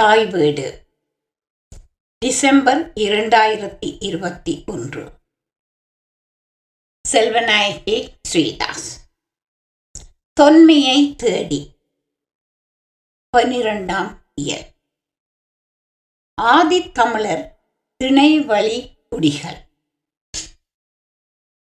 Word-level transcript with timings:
தாய் 0.00 0.26
வீடு 0.26 0.86
டிசம்பர் 2.18 2.92
இரண்டாயிரத்தி 2.92 3.96
இருபத்தி 4.00 4.64
ஒன்று. 4.66 5.10
செல்வநாயகி 7.12 8.08
ஸ்ரீதாஸ். 8.28 9.12
தொன்மையை 10.32 11.14
தேடி. 11.16 11.76
பனிரெண்டாம் 13.36 14.18
இயல். 14.34 14.66
ஆதித்தமிழர் 16.42 17.50
திணைவழி 18.04 18.96
குடிகள். 19.10 19.68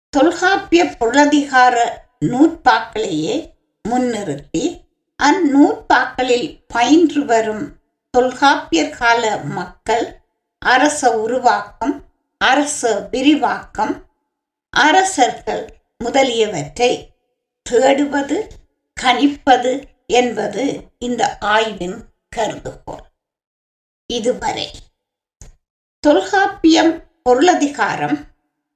தொல்காப்பிய 0.09 0.83
புரதிகார 0.83 1.97
நூற்பாக்களையே 2.25 3.55
முன்னிறுத்தி 3.89 4.87
அந்நூற்பாக்களில் 5.23 6.63
பயின்று 6.67 7.25
வரும் 7.25 7.74
தொல்காப்பியர் 8.15 8.97
கால 8.97 9.37
மக்கள் 9.37 10.21
அரச 10.59 11.19
உருவாக்கம் 11.19 12.03
அரச 12.37 13.07
விரிவாக்கம் 13.11 14.05
அரசர்கள் 14.69 15.79
முதலியவற்றை 15.97 17.13
தேடுவது 17.69 18.49
கணிப்பது 19.01 19.83
என்பது 20.05 20.91
இந்த 20.97 21.37
ஆய்வின் 21.37 22.05
கருதுகோள். 22.35 23.05
இதுவரை 24.07 24.71
தொல்காப்பியம் 25.99 27.07
பொருளதிகாரம் 27.23 28.17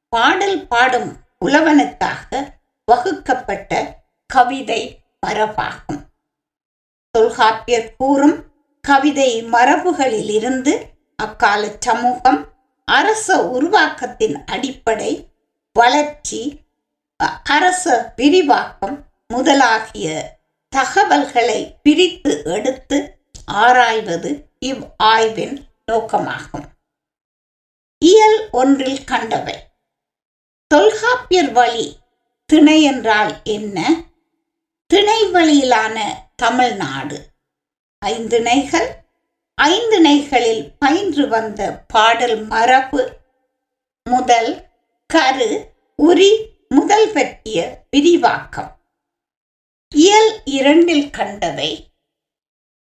பாடல் 0.09 0.67
பாடும் 0.67 1.17
உழவனுக்காக 1.45 2.53
வகுக்கப்பட்ட 2.85 4.01
கவிதை 4.25 5.01
பரப்பாகும் 5.27 6.05
தொல்காப்பியர் 7.11 7.95
கூறும் 7.97 8.47
கவிதை 8.81 9.43
மரபுகளிலிருந்து 9.43 10.81
அக்கால 11.15 11.67
சமூகம் 11.79 12.47
அரச 12.85 13.37
உருவாக்கத்தின் 13.37 14.45
அடிப்படை 14.45 15.27
வளர்ச்சி 15.73 16.59
அரச 17.43 18.13
விரிவாக்கம் 18.15 19.05
முதலாகிய 19.33 20.21
தகவல்களை 20.69 21.79
பிரித்து 21.83 22.41
எடுத்து 22.43 23.19
ஆராய்வது 23.45 24.49
இவ் 24.59 24.83
ஆய்வின் 24.97 25.65
நோக்கமாகும். 25.91 26.65
இயல் 27.99 28.49
ஒன்றில் 28.51 29.03
கண்டவை. 29.03 29.55
தொல்காப்பியர் 30.67 31.51
வழி 31.51 31.97
திணை 32.45 32.81
என்றால் 32.81 33.33
என்ன? 33.43 34.01
திணை 34.87 35.25
வழியிலான 35.25 36.01
தமிழ்நாடு. 36.35 37.27
ஐந்திணைகள் 38.05 38.87
ஐந்திணைகளில் 39.61 40.71
பயின்று 40.79 41.27
வந்த 41.27 41.85
பாடல் 41.87 42.45
மரபு. 42.45 43.17
முதல் 44.09 44.65
கரு 45.07 45.73
உரி 45.97 46.45
முதல் 46.69 47.11
பற்றிய 47.13 47.83
விரிவாக்கம். 47.91 48.79
இயல் 49.95 50.41
இரண்டில் 50.45 51.09
கண்டவை. 51.09 51.91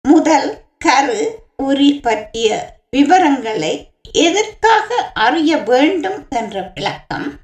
முதல் 0.08 0.62
கரு 0.78 1.39
உரி 1.62 2.00
பற்றிய 2.02 2.78
விவரங்களை 2.91 3.91
எதற்காக 4.12 5.11
அறிய 5.14 5.56
வேண்டும் 5.56 6.27
என்ற 6.30 6.70
விளக்கம். 6.74 7.39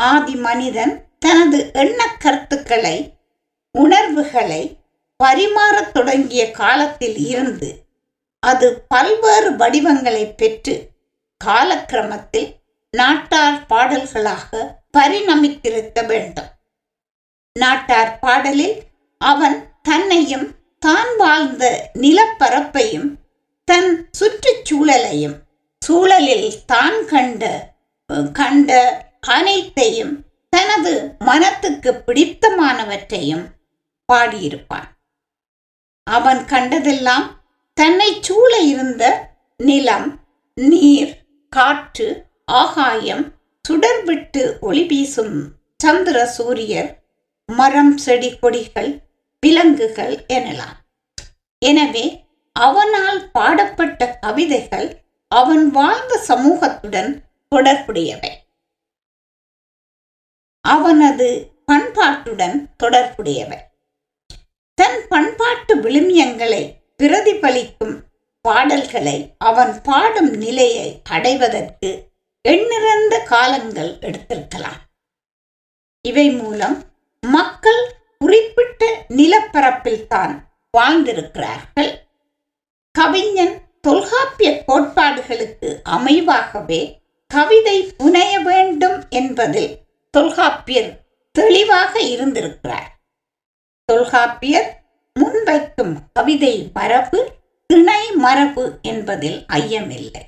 ஆதி 0.00 0.34
மனிதன் 0.34 1.08
தனது 1.18 1.70
எண்ண 1.72 2.16
கருத்துக்களை 2.18 3.18
உணர்வுகளை 3.78 4.83
பரிமாறத் 5.22 5.92
தொடங்கிய 5.92 6.50
காலத்தில் 6.50 7.16
இருந்து 7.16 7.86
அது 8.42 8.84
பல்வேறு 8.88 9.56
வடிவங்களை 9.56 10.26
பெற்று 10.26 10.74
காலக்கிரமத்தில் 11.44 12.48
நாட்டார் 12.90 13.66
பாடல்களாக 13.66 14.80
பரிணமித்திருக்க 14.98 16.06
வேண்டும். 16.06 16.50
நாட்டார் 17.52 18.18
பாடலில் 18.18 18.82
அவன் 19.18 19.56
தன்னையும் 19.82 20.46
தான் 20.78 21.16
வாழ்ந்த 21.16 21.90
நிலப்பரப்பையும் 21.94 23.08
தன் 23.64 24.10
சுற்றுச்சூழலையும் 24.18 25.36
சூழலில் 25.82 26.64
தான் 26.66 27.06
கண்ட 27.06 27.72
கண்ட 28.32 28.70
அனைத்தையும் 29.20 30.26
தனது 30.48 31.16
மனத்துக்கு 31.18 32.02
பிடித்தமானவற்றையும் 32.06 33.44
பாடியிருப்பான். 34.12 34.88
அவன் 36.04 36.44
கண்டதெல்லாம் 36.44 37.26
தன்னை 37.74 38.18
சூழ 38.20 38.58
இருந்த 38.58 39.04
நிலம் 39.56 40.20
நீர் 40.54 41.14
காற்று 41.48 42.26
ஆகாயம் 42.44 43.24
சுடர்விட்டு 43.68 44.60
ஒளி 44.60 44.84
வீசும் 44.84 45.36
சந்திர 45.76 46.26
சூரியர் 46.26 46.90
மரம் 47.46 47.96
செடி 47.96 48.38
கொடிகள் 48.38 48.90
விலங்குகள் 49.40 50.24
எனலாம். 50.32 50.76
எனவே 51.58 52.26
அவனால் 52.52 53.30
பாடப்பட்ட 53.30 54.18
கவிதைகள் 54.20 54.88
அவன் 55.28 55.70
வாழ்ந்த 55.70 56.20
சமூகத்துடன் 56.28 57.10
தொடர்புடையவை. 57.48 58.32
அவனது 60.60 61.28
பண்பாட்டுடன் 61.66 62.56
தொடர்புடையவை. 62.76 63.58
தன் 64.74 65.08
பண்பாட்டு 65.08 65.76
விழுமியங்களை 65.76 66.74
பிரதிபலிக்கும் 67.02 67.96
பாடல்களை 68.40 69.34
அவன் 69.38 69.80
பாடும் 69.82 70.30
நிலையை 70.30 71.00
அடைவதற்கு 71.10 72.12
எண்ணிறந்த 72.40 73.22
காலங்கள் 73.22 73.98
எடுத்திருக்கலாம். 74.00 74.80
இவை 76.00 76.30
மூலம் 76.30 76.82
மக்கள் 77.20 77.96
குறிப்பிட்ட 78.18 79.06
நிலப்பரப்பில் 79.08 80.06
தான் 80.06 80.48
வாழ்ந்திருக்கிறார்கள். 80.78 81.92
கவிஞன் 82.90 83.62
தொல்காப்பிய 83.80 84.62
கோட்பாடுகளுக்கு 84.66 85.80
அமைவாகவே 85.84 86.98
கவிதை 87.26 87.94
புனைய 87.96 88.38
வேண்டும் 88.38 89.04
என்பதில் 89.10 89.78
தொல்காப்பியர் 90.10 91.06
தெளிவாக 91.32 92.00
இருந்திருக்கிறார். 92.00 92.93
தொல்காப்பியர் 93.84 94.68
முன்வைக்கும் 95.20 95.94
கவிதை 96.12 96.70
மரபு 96.74 97.32
திணை 97.66 98.10
மரபு 98.12 98.78
என்பதில் 98.82 99.44
ஐயமில்லை. 99.52 100.22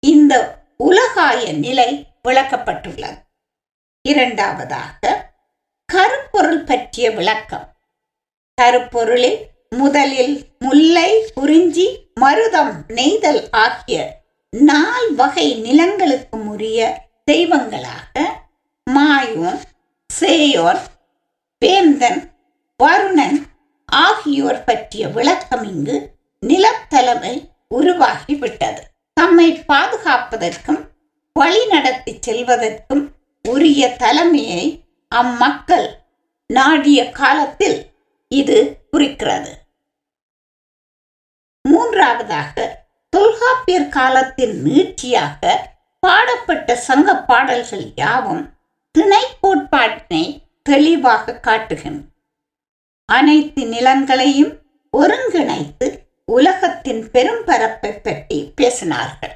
இந்த 0.00 0.62
உலகாய 0.76 1.52
நிலை 1.52 2.06
விளக்கப்பட்டுள்ளது. 2.28 3.18
இரண்டாவதாக 4.02 5.24
கருப்பொருள் 5.92 6.64
பற்றிய 6.64 7.10
விளக்கம். 7.10 7.76
கருப்பொருளில் 8.62 9.38
முதலில் 9.70 10.42
முல்லை 10.58 11.30
குறிஞ்சி 11.34 11.86
மருதம் 12.20 12.74
நெய்தல் 12.88 13.50
ஆகிய 13.50 14.22
நால் 14.50 15.14
வகை 15.14 15.54
நிலங்களுக்கு 15.54 16.46
உரிய 16.46 16.80
தெய்வங்களாக 17.24 18.14
மாயோன் 18.90 19.60
சேயோன் 20.20 20.82
வேந்தன் 21.58 22.20
வருணன் 22.82 23.38
ஆகியோர் 23.86 24.64
பற்றிய 24.64 25.08
விளக்கம் 25.08 25.62
இங்கு 25.64 25.96
நிலத்தலைமை 26.42 27.34
உருவாகிவிட்டது. 27.74 28.82
தம்மை 29.12 29.46
பாதுகாப்பதற்கும் 29.68 30.80
வழி 31.32 31.66
நடத்தி 31.66 32.12
செல்வதற்கும் 32.26 33.04
உரிய 33.44 33.82
தலைமையை 33.96 34.64
அம்மக்கள் 35.12 35.88
நாடிய 36.46 37.10
காலத்தில் 37.10 37.78
இது 38.28 38.58
குறிக்கிறது. 38.90 39.52
மூன்றாவதாக 41.68 42.54
தொல்காப்பியர் 43.12 43.88
காலத்தில் 43.88 44.54
நீட்சியாக 44.66 45.54
பாடப்பட்ட 46.00 46.76
சங்க 46.88 47.16
பாடல்கள் 47.30 47.86
யாவும் 47.96 48.44
திணை 48.90 49.24
கோட்பாட்டினை 49.42 50.24
தெளிவாக 50.62 51.40
காட்டுகின்றன. 51.42 52.04
அனைத்து 53.08 53.62
நிலங்களையும் 53.64 54.52
ஒருங்கிணைத்து 54.92 55.86
உலகத்தின் 56.24 57.02
பெரும்பரப்பை 57.12 57.90
பற்றி 58.02 58.38
பேசினார்கள். 58.60 59.34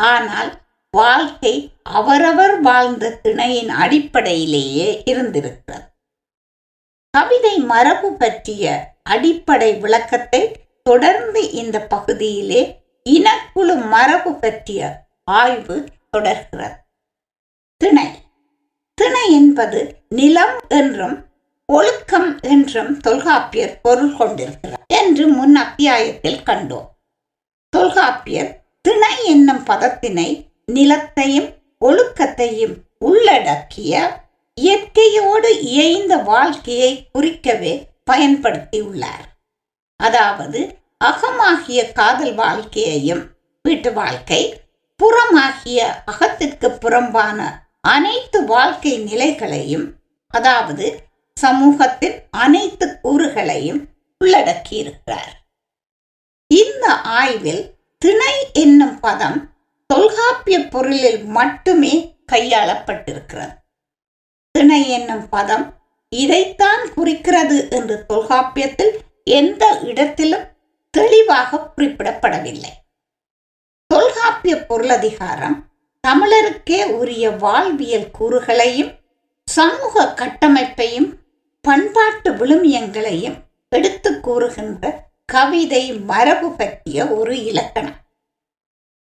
ஆனால் 0.00 0.50
வாழ்க்கை 0.94 1.54
அவரவர் 1.82 2.60
வாழ்ந்த 2.60 3.10
திணையின் 3.22 3.68
அடிப்படையிலேயே 3.68 5.02
இருந்திருக்கிறது. 5.04 5.84
கவிதை 7.14 7.58
மரபு 7.58 8.08
பற்றிய 8.12 8.64
அடிப்படை 9.02 9.70
விளக்கத்தை 9.74 10.42
தொடர்ந்து 10.82 11.42
இந்த 11.52 11.76
பகுதியிலே 11.86 12.62
இனக்குழு 13.06 13.74
மரபு 13.88 14.32
பற்றிய 14.34 14.80
ஆய்வு 15.24 15.76
தொடர்கிறது. 16.10 16.76
திணை. 17.80 18.08
திணை 18.98 19.24
என்பது 19.32 19.80
நிலம் 20.08 20.56
என்றும் 20.68 21.16
ஒழுக்கம் 21.68 22.40
என்றும் 22.40 23.00
தொல்காப்பியர் 23.00 23.80
பொருள் 23.80 24.16
கொண்டிருக்கிறார் 24.16 24.84
என்று 24.86 25.24
முன் 25.28 25.56
அத்தியாயத்தில் 25.56 26.42
கண்டோம். 26.42 26.88
தொல்காப்பியர் 27.68 28.50
திணை 28.80 29.24
என்னும் 29.24 29.62
பதத்தினை 29.64 30.28
நிலத்தையும் 30.72 31.48
ஒழுக்கத்தையும் 31.80 32.74
உள்ளடக்கிய 32.98 33.94
இயற்கையோடு 34.58 35.50
இயைந்த 35.60 36.16
வாழ்க்கையை 36.16 37.08
குறிக்கவே 37.14 37.74
பயன்படுத்தியுள்ளார். 38.10 39.24
அதாவது 39.96 40.60
அகமாகிய 41.04 41.92
காதல் 41.92 42.34
வாழ்க்கையையும் 42.34 43.24
வீட்டு 43.64 43.92
வாழ்க்கை 43.92 44.42
புறமாகிய 45.00 45.78
அகத்திற்கு 46.04 46.68
புறம்பான 46.70 47.38
அனைத்து 47.80 48.38
வாழ்க்கை 48.44 48.94
நிலைகளையும் 48.98 49.86
அதாவது 50.34 50.86
சமூகத்தின் 51.40 52.22
அனைத்து 52.30 52.98
கூறுகளையும் 53.02 53.80
உள்ளடக்கியிருக்கிறார். 54.24 55.34
இந்த 56.46 57.00
ஆய்வில் 57.00 57.74
திணை 57.98 58.34
என்னும் 58.52 59.00
பதம் 59.00 59.38
தொல்காப்பிய 59.86 60.68
பொருளில் 60.68 61.24
மட்டுமே 61.24 61.94
கையாளப்பட்டிருக்கிறது. 62.32 63.54
திணை 64.50 64.88
என்னும் 64.88 65.28
பதம் 65.28 65.74
இதைத்தான் 66.08 66.92
குறிக்கிறது 66.94 67.70
என்று 67.70 68.04
தொல்காப்பியத்தில் 68.08 68.94
எந்த 69.24 69.78
இடத்திலும் 69.80 70.46
தெளிவாக 70.90 71.70
குறிப்பிடப்படவில்லை. 71.76 72.72
தொல்காப்பிய 73.86 74.56
பொருளதிகாரம் 74.56 75.64
தமிழருக்கே 76.08 76.84
உரிய 76.84 77.30
வாழ்வியல் 77.30 78.10
கூறுகளையும் 78.10 78.92
சமூக 79.44 80.14
கட்டமைப்பையும் 80.16 81.08
பண்பாட்டு 81.66 82.30
விழுமியங்களையும் 82.32 83.36
எடுத்து 83.68 84.20
கூறுகின்ற 84.20 85.04
கவிதை 85.24 85.92
மரபு 85.92 86.48
பற்றிய 86.52 87.06
ஒரு 87.06 87.44
இலக்கணம். 87.44 87.96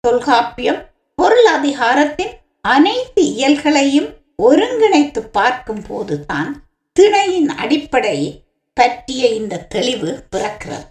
தொல்காப்பியம் 0.00 0.80
பொருளதிகாரத்தின் 1.22 2.32
அனைத்து 2.60 3.22
இயல்களையும் 3.22 4.08
ஒருங்கிணைத்து 4.42 5.20
பார்க்கும் 5.32 5.82
போதுதான் 5.88 6.64
திணையின் 6.92 7.48
அடிப்படை 7.48 8.44
பற்றிய 8.74 9.28
இந்த 9.28 9.58
தெளிவு 9.58 10.24
பிறக்கிறது. 10.36 10.86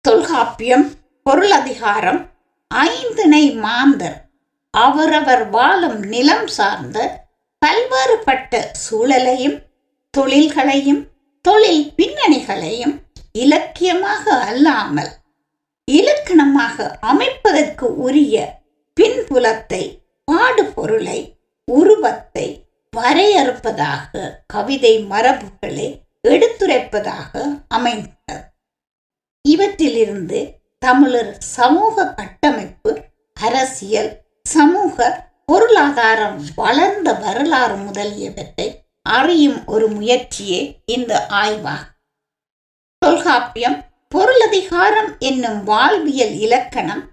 தொல்காப்பியம் 0.00 0.90
பொருளதிகாரம் 1.22 2.30
ஐந்திணை 2.68 3.44
மாந்தர் 3.54 4.18
அவரவர் 4.70 5.48
வாழும் 5.48 5.98
நிலம் 5.98 6.46
சார்ந்த 6.46 7.19
பல்வேறுபட்ட 7.62 8.54
சூழலையும் 8.84 9.58
தொழில்களையும் 10.14 11.02
தொழில் 11.44 11.84
பின்னணிகளையும் 11.96 12.94
இலக்கியமாக 13.32 14.24
அல்லாமல் 14.44 15.12
இலக்கணமாக 15.88 16.86
அமைப்பதற்கு 17.00 17.86
உரிய 17.96 18.36
பின்புலத்தை 18.96 19.82
பாடுபொருளை 20.28 21.20
உருவத்தை 21.68 22.46
வரையறுப்பதாக 22.92 24.12
கவிதை 24.46 24.94
மரபுகளை 25.10 25.88
எடுத்துரைப்பதாக 26.28 27.32
அமைந்தது 27.68 28.36
இவற்றிலிருந்து 29.44 30.40
தமிழர் 30.82 31.32
சமூக 31.56 32.04
கட்டமைப்பு 32.12 32.90
அரசியல் 33.36 34.10
சமூக 34.46 34.96
பொருளாதாரம் 35.50 36.44
வளர்ந்த 36.54 37.14
வரலாறு 37.14 37.76
முதலியவற்றை 37.76 38.84
அறியும் 39.02 39.66
ஒரு 39.66 39.88
முயற்சியே 39.88 40.82
இந்த 40.84 41.26
ஆய்வாகும் 41.28 41.96
தொல்காப்பியம் 42.98 43.84
பொருளதிகாரம் 44.14 45.18
என்னும் 45.18 45.64
வாழ்வியல் 45.64 46.34
இலக்கணம் 46.34 47.10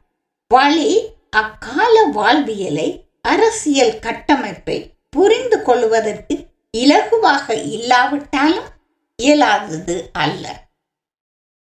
வழி 0.47 1.09
அக்கால 1.29 2.03
வாழ்வியலை 2.03 3.09
அரசியல் 3.21 3.99
கட்டமைப்பை 3.99 4.93
புரிந்து 5.09 5.61
கொள்வதற்கு 5.61 6.47
இலகுவாக 6.77 7.63
இல்லாவிட்டாலும் 7.63 8.69
இயலாதது 9.15 10.09
அல்ல. 10.13 10.67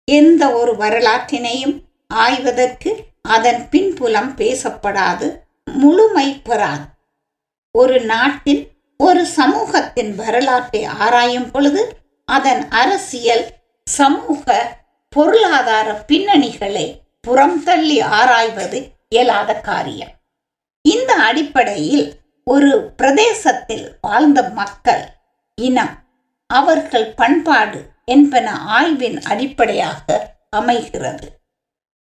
எந்த 0.06 0.52
ஒரு 0.52 0.76
வரலாற்றினையும் 0.76 1.88
ஆய்வதற்கு 2.08 3.04
அதன் 3.22 3.70
பின்புலம் 3.70 4.36
பேசப்படாது. 4.38 5.45
முழுமை 5.72 6.42
பெறாது. 6.42 6.86
ஒரு 7.72 8.02
நாட்டின் 8.02 8.68
ஒரு 8.98 9.26
சமூகத்தின் 9.26 10.16
வரலாற்றை 10.16 10.84
ஆராயும் 10.84 11.52
பொழுது 11.52 11.98
அதன் 12.26 12.70
அரசியல் 12.70 13.46
சமூக 13.86 14.78
பொருளாதார 15.10 16.06
பின்னணிகளை 16.08 17.00
புறம் 17.22 17.64
தள்ளி 17.64 18.02
ஆராய்வது 18.02 18.92
இயலாத 19.10 19.54
காரியம். 19.54 20.14
இந்த 20.82 21.14
அடிப்படையில் 21.14 22.14
ஒரு 22.44 22.94
பிரதேசத்தில் 22.98 23.98
வாழ்ந்த 24.02 24.50
மக்கள் 24.50 25.04
இனம் 25.62 25.96
அவர்கள் 26.48 27.14
பண்பாடு 27.14 27.86
என்பன 28.06 28.52
ஆய்வின் 28.52 29.22
அடிப்படையாக 29.22 30.36
அமைகிறது. 30.50 31.40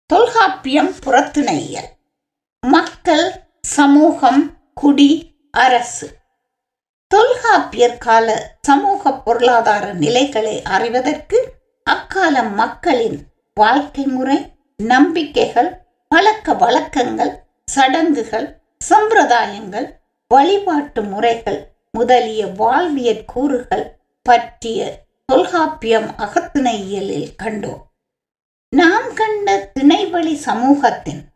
தொல்காப்பியம் 0.06 0.94
புறத்திணையல். 1.04 1.90
மக்கள் 2.66 3.26
சமூகம் 3.66 4.50
குடி 4.74 5.34
அரசு. 5.50 6.08
தொல்காப்பியர் 7.06 7.98
கால 7.98 8.56
சமூக 8.62 9.12
பொருளாதார 9.14 9.92
நிலைகளை 9.92 10.62
அறிவதற்கு 10.62 11.52
அக்கால 11.84 12.42
மக்களின் 12.42 13.18
வாழ்க்கை 13.54 14.04
முறை 14.06 14.52
நம்பிக்கைகள் 14.76 15.86
பழக்க 16.08 16.54
வழக்கங்கள் 16.54 17.44
சடங்குகள் 17.64 18.62
சம்பிரதாயங்கள் 18.90 19.88
வழிபாட்டு 20.28 21.02
முறைகள் 21.02 21.60
முதலிய 21.92 22.46
வாழ்வியற் 22.46 23.24
கூறுகள் 23.24 23.98
பற்றிய 24.22 25.06
தொல்காப்பியம் 25.26 26.08
அகத்திணையியலில் 26.18 27.30
கண்டோம். 27.42 27.82
நாம் 28.68 29.14
கண்ட 29.14 29.72
திணைவழி 29.80 30.34
சமூகத்தின் 30.34 31.31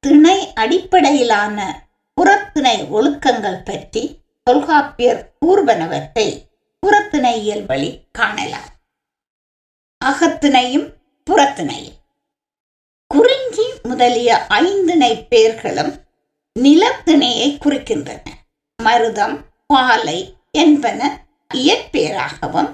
திணை 0.00 0.52
அடிப்படையிலான 0.54 1.88
புறத்திணை 2.14 2.82
ஒழுக்கங்கள் 2.82 3.64
பற்றி 3.64 4.20
தொல்காப்பியர் 4.42 5.32
கூறுவனவற்றை 5.46 6.42
புறத்திணையியல் 6.86 7.66
வழி 7.66 8.00
காணலாம். 8.12 8.68
அகத்திணையும் 10.04 10.92
புறத்திணையும். 11.30 11.98
குறிஞ்சி 13.06 13.62
முதலிய 13.82 14.46
ஐந்திணை 14.46 15.24
பெயர்களும் 15.24 15.92
நிலத்திணையை 16.60 17.48
குறிக்கின்றன. 17.64 18.26
மருதம் 18.82 19.36
பாலை 19.66 20.36
என்பன 20.52 21.26
இயற்பெயராகவும் 21.54 22.70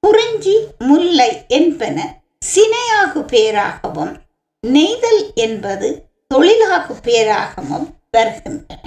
குறிஞ்சி 0.00 0.56
முல்லை 0.78 1.44
என்பன 1.48 2.22
சினையாகு 2.54 3.20
பெயராகவும் 3.24 4.16
நெய்தல் 4.60 5.32
என்பது 5.34 5.88
தொழிலாகு 6.32 6.94
பேராகவும் 7.02 7.86
வருகின்றன. 8.10 8.82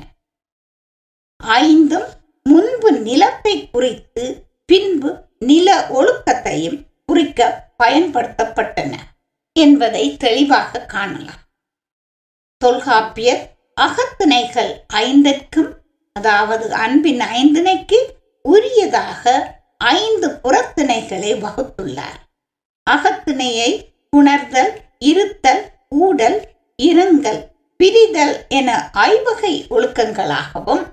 ஐந்தும் 1.38 2.08
முன்பு 2.44 2.92
நிலத்தை 2.92 3.70
குறித்து 3.70 4.46
பின்பு 4.66 5.24
நில 5.40 5.88
ஒழுக்கத்தையும் 5.90 6.80
குறிக்க 7.06 7.70
பயன்படுத்தப்பட்டன 7.84 8.94
என்பதை 9.54 10.18
தெளிவாக 10.18 10.80
காணலாம். 10.80 11.44
தொல்காப்பியர் 12.58 13.54
அகத்திணைகள் 13.82 14.74
ஐந்திற்கும் 14.94 15.72
அதாவது 16.14 16.74
அன்பின் 16.74 17.20
ஐந்திணைக்கு 17.20 18.00
உரியதாக 18.50 19.54
ஐந்து 19.78 20.30
புறத்திணைகளை 20.44 21.32
வகுத்துள்ளார். 21.46 22.20
அகத்திணையை 22.90 23.72
உணர்தல் 24.10 24.82
இருத்தல் 24.98 25.72
ஊடல் 25.90 26.55
இருங்கல் 26.76 27.52
பிரிதல் 27.84 28.48
என 28.48 28.90
ஐவகை 28.94 29.66
ஒழுக்கங்களாகவும் 29.70 30.84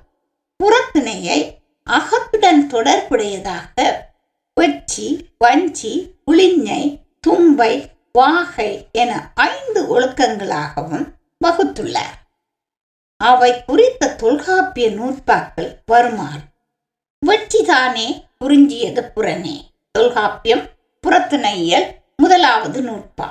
புறத்திணையை 0.64 1.38
அகத்துடன் 1.84 2.66
தொடர்புடையதாக 2.70 4.04
வெற்றி 4.54 5.30
வஞ்சி 5.38 6.14
புளிஞ்சை 6.26 6.98
தும்பை 7.20 7.90
வாகை 8.12 8.88
என 8.92 9.32
ஐந்து 9.34 10.00
ஒழுக்கங்களாகவும் 10.00 11.06
வகுத்துள்ளார். 11.44 12.18
அவை 13.16 13.64
குறித்த 13.64 14.14
தொல்காப்பிய 14.14 14.88
நூற்பாக்கள் 14.90 15.76
வருமாறு 15.86 16.40
வெற்றிதானே 17.26 18.24
குறிஞ்சியது 18.38 19.12
புறனே? 19.14 19.56
தொல்காப்பியம் 19.92 20.70
புறத்திணையல் 21.06 21.88
முதலாவது 22.16 22.82
நூற்பா 22.82 23.28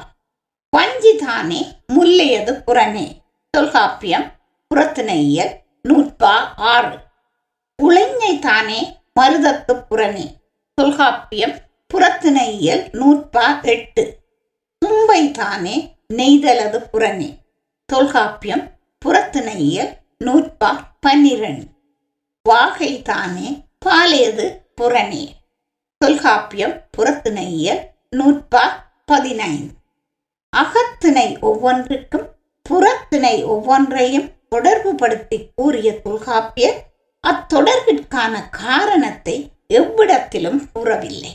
வஞ்சிதானே 0.78 1.75
முல்லையது 1.88 2.63
புறனே. 2.68 3.18
தொல்காப்பியம் 3.50 4.32
புறத்திணையல் 4.75 5.51
நூற்பா 5.90 6.34
ஆறு. 6.56 7.00
உளைஞை 7.84 8.40
தானே 8.40 9.00
மருதத்து 9.20 9.84
புறனே. 9.90 10.25
தொல்காப்பியம் 10.74 11.56
புறத்திணையியல் 11.94 12.90
நூற்பா 12.92 13.62
எட்டு. 13.62 14.18
தும்பை 14.78 15.32
தானே 15.32 15.96
நெய்தலது 16.13 16.84
புறனே. 16.94 17.38
தொல்காப்பியம் 17.86 18.72
புறத்திணையியல் 19.06 19.94
நூற்பா 20.20 20.78
பன்னிரண்டு. 21.00 21.66
வாகை 22.44 23.01
தானே 23.01 23.63
பாலையது 23.86 24.74
புறனே. 24.82 25.30
தொல்காப்பியம் 25.98 26.82
புறத்திணையியல் 26.98 27.82
நூற்பா 28.16 28.62
பதினைந்து. 29.06 29.80
அகத்திணை 30.53 31.27
ஒவ்வொன்றுக்கும் 31.39 32.27
புறத்திணை 32.70 33.36
ஒவ்வொன்றையும் 33.43 34.27
தொடர்புபடுத்தி 34.55 35.38
கூறிய 35.55 35.89
தொல்காப்பியர் 36.01 36.79
அத்தொடர்பிற்கான 37.24 38.34
காரணத்தை 38.50 39.36
எவ்விடத்திலும் 39.70 40.62
கூறவில்லை. 40.74 41.34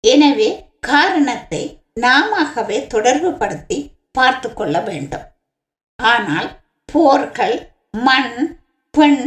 எனவே 0.00 0.48
காரணத்தை 0.80 1.62
நாமவே 2.00 2.78
தொடர்புபடுத்தி 2.94 3.78
பார்த்து 4.12 4.48
கொள்ள 4.52 4.74
வேண்டும். 4.80 5.26
ஆனால் 5.98 6.48
போர்கள் 6.92 7.56
மண் 8.06 8.34
பெண் 8.90 9.22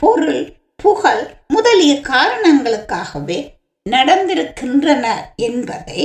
பொருள் 0.00 0.42
புகழ் 0.76 1.22
முதலிய 1.48 1.92
காரணங்களுக்காகவே 2.00 3.38
நடந்திருக்கின்றன 3.86 5.06
என்பதை 5.36 6.02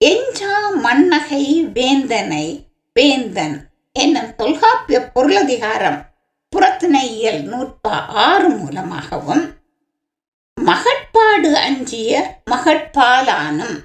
எஞ்சா 0.00 0.54
மன்னகை 0.76 1.44
வேந்தனை 1.72 2.44
வேந்தன் 2.96 3.56
என்னும் 3.96 4.30
தொல்காப்பிய 4.36 4.98
பொருளதிகாரம் 5.14 5.98
புறத்திணையியல் 6.52 7.40
நூற்பா 7.42 7.94
ஆறு 8.22 8.48
மூலமாகவும் 8.50 9.44
மகட்பாடு 10.58 11.50
அஞ்சிய 11.58 12.14
மகட்பாலானும் 12.50 13.76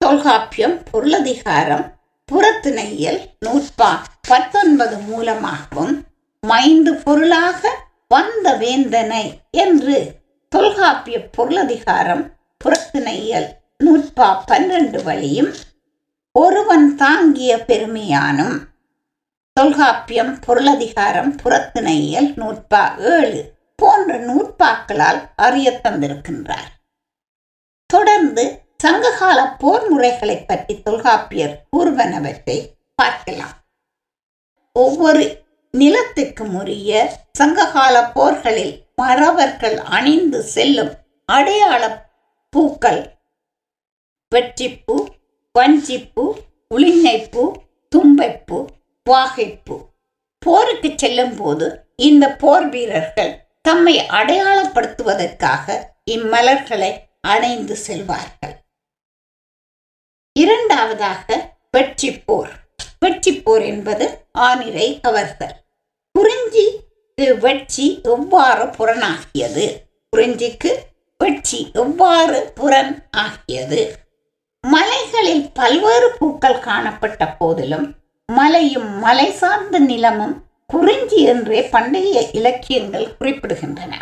தொல்காப்பியம் 0.00 0.76
பொருளதிகாரம் 0.90 1.86
புறத்திணையியல் 2.28 3.20
நூற்பா 3.46 3.90
பத்தொன்பது 4.28 4.98
மூலமாகவும் 5.00 5.94
மைந்து 6.42 6.94
பொருளாக 7.02 7.62
வந்த 8.08 8.48
வேந்தனை 8.56 9.24
என்று 9.56 9.96
தொல்காப்பிய 10.52 11.18
பொருளதிகாரம் 11.36 12.24
புறத்திணையியல் 12.60 13.48
நூற்பா 13.80 14.40
பன்னிரண்டு 14.46 15.02
வழியும் 15.02 15.54
ஒருவன் 16.32 16.96
தாங்கிய 16.96 17.56
பெருமையானும் 17.56 18.56
தொல்காப்பியம் 19.52 20.38
பொருளதிகாரம் 20.46 21.32
புறத்திணையல் 21.42 22.30
நூற்பா 22.34 22.82
ஏழு 22.98 23.54
போன்ற 23.76 24.18
நூற்பாக்களால் 24.18 25.20
அறிய 25.36 25.80
தந்திருக்கின்றார். 25.82 26.70
தொடர்ந்து 27.86 28.44
சங்ககால 28.76 29.56
போர் 29.56 29.88
முறைகளை 29.88 30.36
பற்றி 30.44 30.82
தொல்காப்பியர் 30.82 31.54
கூறுவனவற்றை 31.76 32.58
பார்க்கலாம். 32.94 33.54
ஒவ்வொரு 34.72 35.24
நிலத்துக்கும் 35.70 36.54
உரிய 36.54 37.18
சங்ககால 37.32 38.10
போர்களில் 38.14 38.74
மறவர்கள் 38.96 39.76
அணிந்து 39.76 40.42
செல்லும் 40.42 40.92
அடையாள 41.24 41.82
பூக்கள் 42.50 43.13
வெற்றிப்பூ 44.34 44.94
வஞ்சிப்பூ 45.58 46.24
உளிஞைப்பூ 46.74 47.42
தும்பைப்பூ 47.92 48.58
வாகைப்பூ. 49.06 49.76
போருக்கு 50.38 50.90
செல்லும் 50.96 51.36
போது 51.36 51.66
இந்த 51.96 52.24
போர் 52.36 52.68
வீரர்கள் 52.68 53.32
தம்மை 53.62 53.94
அடையாளப்படுத்துவதற்காக 53.98 55.76
இம்மலர்களை 56.10 56.90
அணைந்து 57.20 57.76
செல்வார்கள். 57.86 58.54
இரண்டாவதாக 60.32 61.26
வெற்றிப்போர். 61.76 62.50
வெற்றிப்போர் 63.04 63.64
என்பது 63.64 64.06
ஆனிரை 64.38 64.88
கவர்தல் 65.02 65.56
குறிஞ்சி 66.12 66.66
வெட்சி 67.40 68.00
எவ்வாறு 68.02 68.64
புறனாகியது? 68.64 69.66
குறிஞ்சிக்கு 70.16 70.72
வெட்சி 71.18 71.70
எவ்வாறு 71.74 72.52
புறன் 72.54 72.94
ஆகியது 73.10 73.80
மலைகளில் 74.64 75.50
பல்வேறு 75.52 76.16
பூக்கள் 76.18 76.58
காணப்பட்ட 76.58 77.36
போதிலும் 77.36 77.94
மலையும் 78.26 78.98
மலை 78.98 79.32
சார்ந்த 79.32 79.78
நிலமும் 79.78 80.42
குறிஞ்சி 80.66 81.22
என்றே 81.22 81.62
பண்டைய 81.62 82.30
இலக்கியங்கள் 82.32 83.16
குறிப்பிடுகின்றன. 83.20 83.92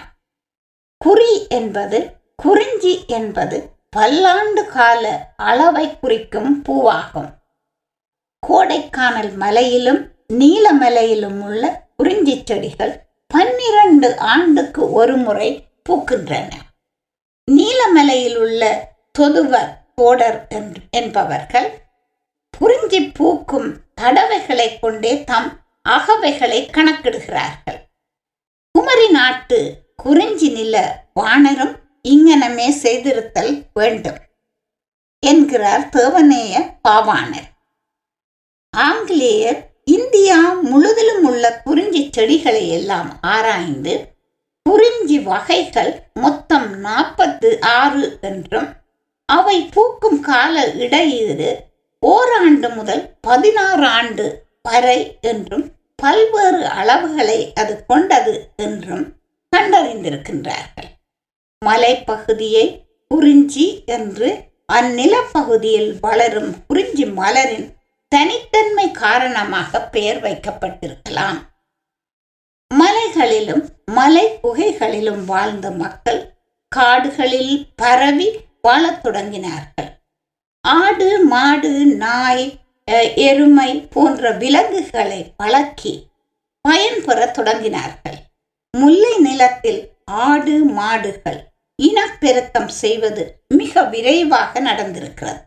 குறி 0.99 1.47
என்பது 1.49 2.17
குறிஞ்சி 2.37 3.05
என்பது 3.07 3.71
பல்லாண்டு 3.91 4.67
கால 4.67 5.33
அளவை 5.37 5.99
குறிக்கும் 5.99 6.65
பூவாகும். 6.69 7.31
கோடைக்கானல் 8.47 9.35
மலையிலும் 9.35 10.11
நீலமலையிலும் 10.33 11.41
உள்ள 11.41 11.87
குறிஞ்சி 11.97 12.43
செடிகள் 12.45 13.07
பன்னிரண்டு 13.27 14.19
ஆண்டுக்கு 14.19 14.93
ஒரு 14.93 15.17
முறை 15.17 15.67
பூக்கின்றன. 15.89 16.53
நீலமலையில் 17.51 18.37
உள்ள 18.37 18.91
தொதுவர் 19.19 19.81
தோடர் 20.03 20.49
என்பவர்கள் 20.91 21.69
குறிஞ்சி 22.59 23.01
பூக்கும் 23.11 23.69
தடவைகளை 24.01 24.79
கொண்டே 24.79 25.25
தம் 25.25 25.49
அகவைகளை 25.89 26.71
கணக்கிடுகிறார்கள். 26.73 27.79
குமரி 28.75 29.09
நாட்டு 29.09 29.59
குறிஞ்சி 29.97 30.49
நில 30.49 31.05
வானரும் 31.21 31.75
இங்கனமே 32.09 32.69
செய்திருத்தல் 32.83 33.53
வேண்டும் 33.73 34.21
என்கிறார் 35.23 35.89
தேவநேய 35.97 36.55
பாவாணர். 36.89 37.49
ஆங்கிலேயர் 38.75 39.61
இந்தியா 39.85 40.53
முழுதிலும் 40.53 41.23
உள்ள 41.23 41.45
குறிஞ்சி 41.65 42.11
செடிகளை 42.11 42.69
எல்லாம் 42.69 43.11
ஆராய்ந்து 43.21 43.95
குறிஞ்சி 44.63 45.19
வகைகள் 45.19 45.93
மொத்தம் 46.15 46.81
நாற்பத்து 46.81 47.61
ஆறு 47.61 48.19
என்றும் 48.21 48.71
அவை 49.35 49.59
பூக்கும் 49.75 50.21
கால 50.21 50.65
இடையீடு 50.85 51.51
ஓராண்டு 52.03 52.69
முதல் 52.71 53.03
பதினாறு 53.21 53.87
ஆண்டு 53.99 54.27
வரை 54.63 54.99
என்றும் 55.31 55.67
பல்வேறு 56.03 56.63
அளவுகளை 56.81 57.39
அது 57.61 57.75
கொண்டது 57.87 58.35
என்றும் 58.57 59.05
கண்டறிந்திருக்கின்றார்கள். 59.53 60.89
மலைப்பகுதியை 61.63 62.65
குறிஞ்சி 63.11 63.67
என்று 63.97 64.29
அந்நிலப்பகுதியில் 64.73 65.91
வளரும் 66.01 66.53
குறிஞ்சி 66.69 67.05
மலரின் 67.21 67.69
தனித்தன்மை 68.13 68.87
காரணமாக 69.05 69.81
பெயர் 69.95 70.21
வைக்கப்பட்டிருக்கலாம். 70.23 71.39
மலைகளிலும் 72.71 73.65
மலை 73.99 74.27
குகைகளிலும் 74.43 75.23
வாழ்ந்த 75.25 75.67
மக்கள் 75.83 76.21
காடுகளில் 76.73 77.55
பரவி 77.83 78.29
வாழத் 78.63 79.07
தொடங்கினார்கள். 79.07 79.89
ஆடு 80.61 81.25
மாடு 81.25 81.71
நாய் 81.87 82.59
எருமை 83.17 83.81
போன்ற 83.81 84.31
விலங்குகளை 84.31 85.35
வளர்க்கி 85.37 86.07
பயன்பெற 86.61 87.33
தொடங்கினார்கள். 87.39 88.19
முல்லை 88.79 89.19
நிலத்தில் 89.19 89.93
ஆடு 90.05 90.65
மாடுகள் 90.65 91.41
இனப்பெருக்கம் 91.83 92.69
செய்வது 92.69 93.45
மிக 93.49 93.85
விரைவாக 93.85 94.61
நடந்திருக்கிறது. 94.61 95.41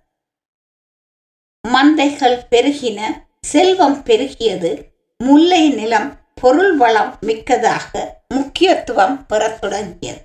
மந்தைகள் 1.67 2.39
பெருகின 2.51 3.27
செல்வம் 3.41 4.03
பெருகியது 4.03 4.81
முல்லை 5.17 5.69
நிலம் 5.69 6.19
பொருள் 6.41 6.77
வளம் 6.77 7.17
மிக்கதாக 7.22 8.22
முக்கியத்துவம் 8.27 9.25
பெறத் 9.25 9.62
தொடங்கியது. 9.62 10.25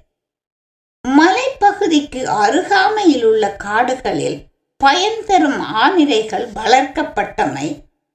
மலைப்பகுதிக்கு 1.05 2.21
அருகாமையில் 2.43 3.25
உள்ள 3.25 3.45
காடுகளில் 3.57 4.39
பயன் 4.77 5.25
தரும் 5.27 5.61
ஆனிரைகள் 5.61 6.47
வளர்க்கப்பட்டமை 6.55 7.69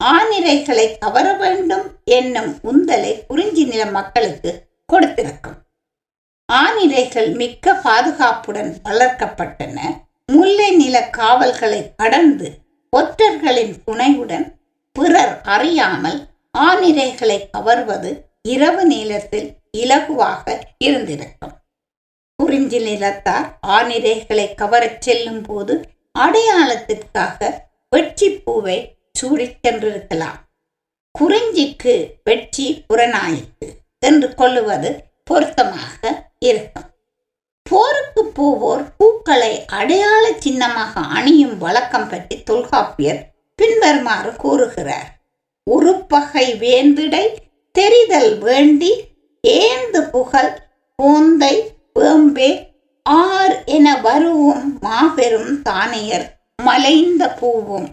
ஆனிரைகளை 0.04 0.86
கவர 1.00 1.34
வேண்டும் 1.34 1.86
என்னும் 2.06 2.52
உந்தலை 2.64 3.12
குறிஞ்சி 3.28 3.64
நில 3.66 3.86
மக்களுக்கு 3.86 4.52
கொடுத்திருக்கும். 4.86 5.58
ஆனிரைகள் 6.54 7.30
மிக்க 7.36 7.74
பாதுகாப்புடன் 7.74 8.72
வளர்க்கப்பட்டன. 8.84 9.78
முல்லை 10.32 10.70
நில 10.76 10.96
காவல்களை 11.10 11.82
கடந்து 11.96 12.50
ஒற்றர்களின் 12.98 13.76
துணையுடன் 13.86 14.48
பிறர் 14.92 15.42
அறியாமல் 15.44 16.20
ஆனிரைகளை 16.58 17.40
கவர்வது 17.52 18.12
இரவு 18.44 18.86
நேரத்தில் 18.86 19.50
இலகுவாக 19.78 20.62
இருந்திருக்கும். 20.78 21.56
குறிஞ்சி 22.46 22.80
நிலத்தார் 22.80 23.46
ஆனிரைகளை 23.68 24.44
கவரச் 24.62 25.04
செல்லும் 25.06 25.42
போது 25.42 25.74
அடையாளத்திற்காக 26.20 27.38
வெற்றி 27.90 28.28
பூவை 28.32 28.76
சூடிச் 29.20 29.58
சென்றிருக்கலாம். 29.64 30.38
குறிஞ்சிக்கு 31.16 31.94
வெற்றி 32.24 32.68
புறநாயிற்று 32.88 33.68
என்று 34.00 34.28
கொள்ளுவது 34.34 34.90
பொருத்தமாக 35.24 36.02
இருக்கும். 36.40 36.88
போருக்கு 37.70 38.24
போவோர் 38.38 38.86
பூக்களை 38.98 39.54
அடையாள 39.66 40.24
சின்னமாக 40.38 41.02
அணியும் 41.18 41.58
வழக்கம் 41.58 42.10
பற்றி 42.10 42.38
தொல்காப்பியர் 42.44 43.22
பின்வருமாறு 43.60 44.34
கூறுகிறார். 44.36 45.10
உருப்பகை 45.68 46.48
வேந்திடை 46.64 47.26
தெரிதல் 47.72 48.34
வேண்டி 48.38 48.92
ஏந்து 49.44 50.02
புகழ் 50.12 50.54
பூந்தை 51.00 51.56
வேம்பே 52.00 52.50
ஆர் 53.04 53.64
என 53.66 54.02
வருவும் 54.02 54.80
மாபெரும் 54.82 55.62
தானையர் 55.70 56.26
மலைந்த 56.64 57.30
பூவும். 57.30 57.88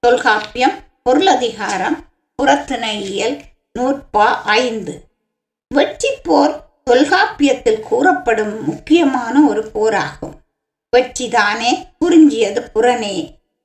தொல்காப்பியம் 0.00 0.76
பொருளதிகாரம் 1.02 1.96
புறத்திணையியல் 2.38 3.36
நூற்பா 3.78 4.26
ஐந்து. 4.44 4.94
வெற்றி 5.74 6.10
போர் 6.22 6.54
தொல்காப்பியத்தில் 6.90 7.80
கூறப்படும் 7.80 8.64
முக்கியமான 8.64 9.42
ஒரு 9.48 9.62
போராகும். 9.74 10.34
வெற்றிதானே 10.96 11.72
குறிஞ்சியது 11.98 12.70
புறனே. 12.74 13.14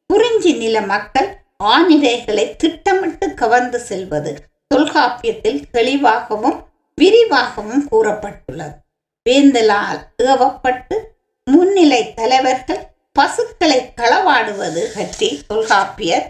குறிஞ்சி 0.07 0.53
நில 0.53 0.81
மக்கள் 0.81 1.29
ஆனிரைகளை 1.63 2.55
திட்டமிட்டு 2.55 3.33
கவர்ந்து 3.33 3.79
செல்வது 3.79 4.31
தொல்காப்பியத்தில் 4.75 5.61
தெளிவாகவும் 5.71 6.59
விரிவாகவும் 7.01 7.87
கூறப்பட்டுள்ளது. 7.91 8.77
வேந்தலால் 9.29 9.99
ஏவப்பட்டு 10.23 10.95
முன்னிலை 11.45 12.13
தலைவர்கள் 12.13 12.83
பசுக்களை 13.11 13.79
களவாடுவது 13.95 14.83
பற்றி 14.95 15.29
தொல்காப்பியர் 15.47 16.25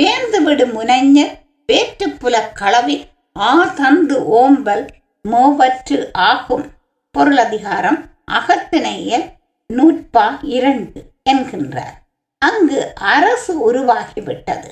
வேந்துவிடு 0.00 0.64
முனைஞர் 0.72 1.34
வேற்றுப்புல 1.72 2.36
களவில் 2.54 3.04
ஆ 3.36 3.50
தந்து 3.64 4.16
ஓம்பல் 4.40 4.84
மோவற்று 5.28 5.98
ஆகும். 6.12 6.64
பொருளதிகாரம் 7.10 7.98
அகத்திணையல் 8.30 9.26
நூற்பா 9.72 10.26
இரண்டு 10.42 11.00
என்கின்றார். 11.30 11.96
அங்கு 12.38 12.80
அரசு 12.94 13.52
உருவாகிவிட்டது. 13.72 14.70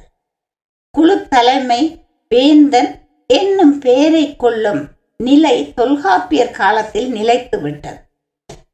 குழு 0.90 1.16
தலைமை 1.28 1.82
வேந்தன் 2.28 2.90
என்னும் 3.26 3.78
பெயரை 3.78 4.36
கொள்ளும் 4.36 4.82
நிலை 5.26 5.56
தொல்காப்பியர் 5.74 6.56
காலத்தில் 6.60 7.08
நிலைத்துவிட்டது 7.14 8.00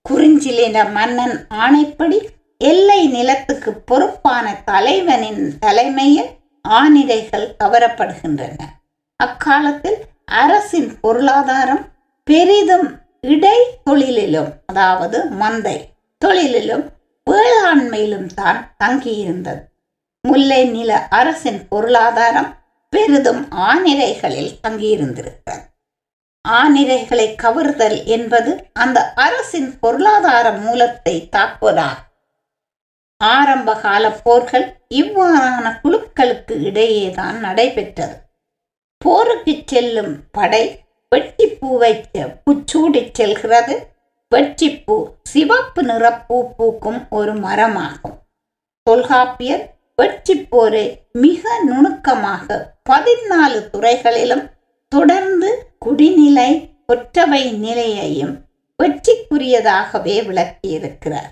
குறிஞ்சிலின 0.08 0.76
மன்னன் 0.90 1.36
ஆணைப்படி 1.64 2.18
எல்லை 2.58 3.00
நிலத்துக்கு 3.06 3.70
பொறுப்பான 3.88 4.46
தலைவனின் 4.64 5.42
தலைமையில் 5.58 6.30
ஆணிடைகள் 6.64 7.46
கவரப்படுகின்றன. 7.64 8.56
அக்காலத்தில் 9.20 9.98
அரசின் 10.42 10.90
பொருளாதாரம் 11.00 11.82
பெரிதும் 12.26 12.88
இடை 13.34 13.58
தொழிலிலும் 13.84 14.50
அதாவது 14.66 15.18
மந்தை 15.40 15.76
தொழிலிலும் 16.24 16.84
வேளாண்மையிலும் 17.26 18.28
தான் 18.34 18.60
தங்கியிருந்தது. 18.84 19.62
முல்லை 20.24 20.62
நில 20.68 20.90
அரசின் 21.10 21.60
பொருளாதாரம் 21.68 22.50
பெரிதும் 22.92 23.42
ஆனிரைகளில் 23.68 24.52
தங்கியிருந்திருக்கிறது. 24.62 25.64
ஆனிரைகளை 26.46 27.26
கவர்தல் 27.42 28.04
என்பது 28.04 28.66
அந்த 28.72 29.12
அரசின் 29.12 29.78
பொருளாதார 29.78 30.52
மூலத்தை 30.52 31.28
தாக்குவதாகும். 31.36 32.04
ஆரம்ப 33.20 33.74
கால 33.74 34.10
போர்கள் 34.10 34.66
இவ்வாறான 34.94 35.66
குழுக்களுக்கு 35.84 36.54
இடையேதான் 36.68 37.38
நடைபெற்றது. 37.38 38.16
போருக்கு 38.98 39.62
செல்லும் 39.66 40.14
படை 40.32 40.64
வெட்டிப்பூவை 41.16 41.92
புச்சூடி 42.44 43.02
செல்கிறது. 43.12 43.86
வெற்றிப்பூ 44.34 44.96
சிவப்பு 45.22 45.82
நிற 45.82 46.12
பூ 46.12 46.54
பூக்கும் 46.56 47.06
ஒரு 47.10 47.34
மரமாகும். 47.34 48.18
தொல்காப்பியர் 48.82 49.64
வெற்றிப்போரை 50.02 50.86
மிக 51.12 51.62
நுணுக்கமாக 51.62 52.74
பதினாலு 52.90 53.70
துறைகளிலும் 53.70 54.44
தொடர்ந்து 54.88 55.66
குடிநிலை 55.86 56.74
ஒற்றவை 56.92 57.50
நிலையையும் 57.50 58.44
வெற்றிக்குரியதாகவே 58.82 60.22
விளக்கியிருக்கிறார். 60.22 61.30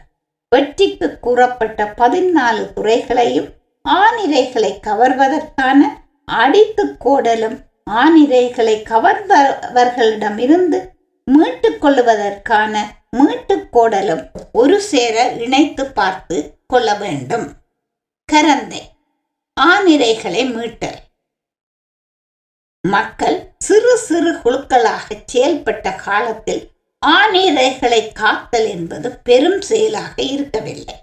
வெற்றிக்கு 0.50 1.18
கூறப்பட்ட 1.20 1.94
பதினாலு 1.96 2.72
துறைகளையும் 2.72 3.48
ஆனிரைகளை 3.88 4.78
கவர்வதற்கான 4.86 5.80
அடித்து 6.24 6.96
கோடலும் 7.04 7.58
ஆநிறைகளை 7.90 8.82
கவர்ந்தவர்களிடமிருந்து 8.82 10.88
மீட்டுக் 11.24 11.84
கொள்ளுவதற்கான 11.84 12.78
மீட்டுக் 13.10 13.76
கோடலும் 13.76 14.26
ஒரு 14.52 14.80
சேர 14.80 15.32
இணைத்து 15.32 15.86
பார்த்து 15.86 16.58
கொள்ள 16.66 16.94
வேண்டும். 16.94 17.52
கரந்தை 18.32 18.80
ஆநிறைகளை 19.60 20.54
மீட்டல். 20.54 20.98
மக்கள் 22.86 23.54
சிறு 23.58 23.96
சிறு 23.96 24.32
குழுக்களாக 24.32 25.14
செயல்பட்ட 25.32 25.96
காலத்தில் 25.96 26.70
ஆணிரைகளை 27.06 28.12
காத்தல் 28.12 28.66
என்பது 28.66 29.18
பெரும் 29.18 29.60
செயலாக 29.60 30.22
இருக்கவில்லை. 30.22 30.94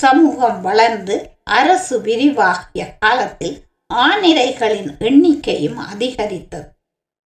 சமூகம் 0.00 0.60
வளர்ந்து 0.60 1.30
அரசு 1.44 2.00
விரிவாகிய 2.00 2.84
காலத்தில் 2.98 3.64
ஆணிரைகளின் 3.94 4.90
எண்ணிக்கையும் 4.98 5.76
அதிகரித்தது. 5.76 6.68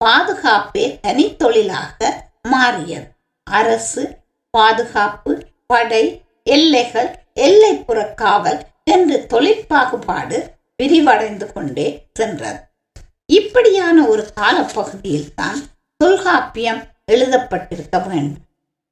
பாதுகாப்பே 0.04 0.98
தனித்தொழிலாக 1.00 2.10
மாறியது. 2.42 3.06
அரசு 3.50 4.16
பாதுகாப்பு 4.50 5.46
படை 5.66 6.22
எல்லைகள் 6.44 7.10
எல்லைப்புற 7.34 8.14
காவல் 8.14 8.60
என்று 8.84 9.26
தொழிற்பாகுபாடு 9.26 10.50
விரிவடைந்து 10.82 11.52
கொண்டே 11.52 12.06
சென்றது. 12.12 12.68
இப்படியான 13.30 14.06
ஒரு 14.06 14.22
காலப்பகுதியில் 14.34 15.34
தான் 15.34 15.60
தொல்காப்பியம் 15.96 16.82
எழுதப்பட்டிருக்க 17.12 17.96
வேண்டும் 18.08 18.46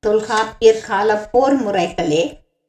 தொல்காப்பியர் 0.05 0.85
கால 0.87 1.17
போர் 1.33 1.57
முறைகளே 1.65 2.23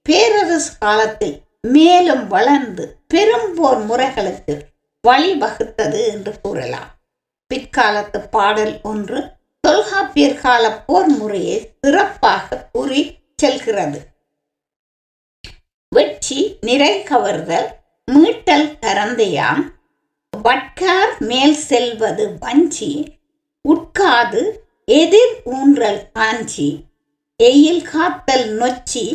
பேரரசு 0.05 0.71
காலத்தில் 0.79 1.36
மேலும் 1.67 2.27
வளர்ந்து 2.27 2.84
பெரும் 3.08 3.49
போர் 3.53 3.82
முறைகளுக்கு 3.86 4.53
வழிவகுத்தது 5.08 5.99
என்று 6.08 6.32
கூறலாம். 6.41 6.89
பிற்காலத்து 7.51 8.19
பாடல் 8.29 8.73
ஒன்று 8.84 9.19
தொல்காப்பியர் 9.63 10.39
கால 10.41 10.65
போர் 10.88 11.12
முறையை 11.17 11.58
சிறப்பாக 11.82 12.67
கூறி 12.71 13.01
செல்கிறது. 13.36 13.99
வெற்றி 15.95 16.39
நிறை 16.62 16.93
கவர்தல் 17.03 17.69
மீட்டல் 18.08 18.67
கரந்தையாம் 18.82 19.63
வட்கார் 20.38 21.15
மேல் 21.20 21.54
செல்வது 21.54 22.38
வஞ்சி 22.39 23.18
உட்காது 23.62 24.42
எதிர் 24.86 25.42
ஊன்றல் 25.44 26.12
காஞ்சி 26.13 26.84
எயில் 27.38 27.82
காத்தல் 27.82 28.58
நொச்சி 28.58 29.06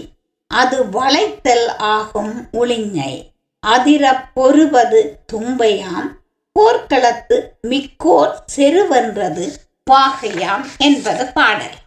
அது 0.46 0.88
வளைத்தல் 0.88 1.66
ஆகும் 1.66 2.48
ஒளிஞை 2.52 3.32
அதிர 3.60 4.28
பொறுவது 4.34 5.18
தும்பையாம் 5.32 6.10
போர்க்களத்து 6.52 7.36
மிக்கோர் 7.62 8.34
செருவென்றது 8.56 9.46
பாகையாம் 9.90 10.64
என்பது 10.78 11.26
பாடல். 11.26 11.78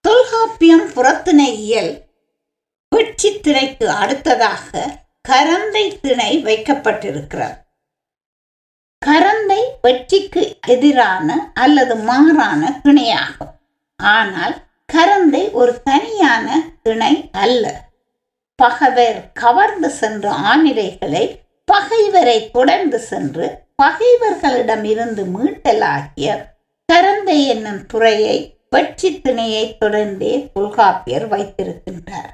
தொல்காப்பியம் 0.00 0.92
புறத்திணை 0.92 1.48
இயல். 1.58 1.92
வெற்றி 2.90 3.40
திணைக்கு 3.40 3.90
அடுத்ததாக 3.90 4.84
கரந்தை 5.28 6.00
திணை 6.00 6.42
வைக்கப்பட்டிருக்கிறது. 6.42 7.66
கரந்தை 9.06 9.60
வெற்றிக்கு 9.82 10.58
எதிரான 10.66 11.50
அல்லது 11.54 11.96
மாறான 11.96 12.80
திணையாகும். 12.84 13.52
ஆனால் 13.96 14.54
கரந்தை 14.92 15.50
ஒரு 15.50 15.82
தனியான 15.82 16.60
திணை 16.82 17.30
அல்ல. 17.32 17.86
பகைவர் 18.54 19.32
கவர்ந்து 19.32 19.90
சென்ற 19.90 20.30
ஆனிரைகளை 20.30 21.40
பகைவரை 21.64 22.50
தொடர்ந்து 22.50 22.98
சென்று 22.98 23.62
பகைவர்களிடமிருந்து 23.82 25.24
மீட்டலாகிய 25.36 26.36
கரந்தை 26.92 27.46
என்னும் 27.46 27.86
துறையை 27.86 28.58
வெற்றி 28.70 29.20
திணையை 29.24 29.76
தொடர்ந்தே 29.80 30.52
தொல்காப்பியர் 30.52 31.28
வைத்திருக்கின்றார். 31.28 32.32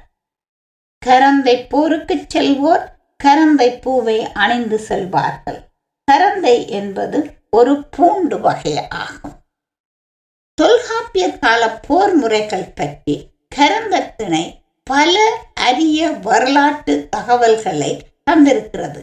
கரந்தை 1.05 1.65
போருக்கு 1.69 2.25
செல்வோர் 2.33 2.85
கரந்தை 3.23 3.81
பூவை 3.81 4.31
அணிந்து 4.33 4.79
செல்வார்கள். 4.89 5.59
கரந்தை 6.11 6.67
என்பது 6.67 7.37
ஒரு 7.49 7.83
பூண்டு 7.83 8.37
வகையாகும். 8.37 9.35
தொல்காப்பிய 10.53 11.37
கால 11.39 11.79
போர் 11.79 12.15
முறைகள் 12.15 12.73
பற்றி 12.75 13.29
கரந்தத்திணை 13.55 14.53
பல 14.83 15.37
அரிய 15.53 16.09
வரலாற்று 16.09 17.07
தகவல்களை 17.09 18.01
தந்திருக்கிறது. 18.31 19.01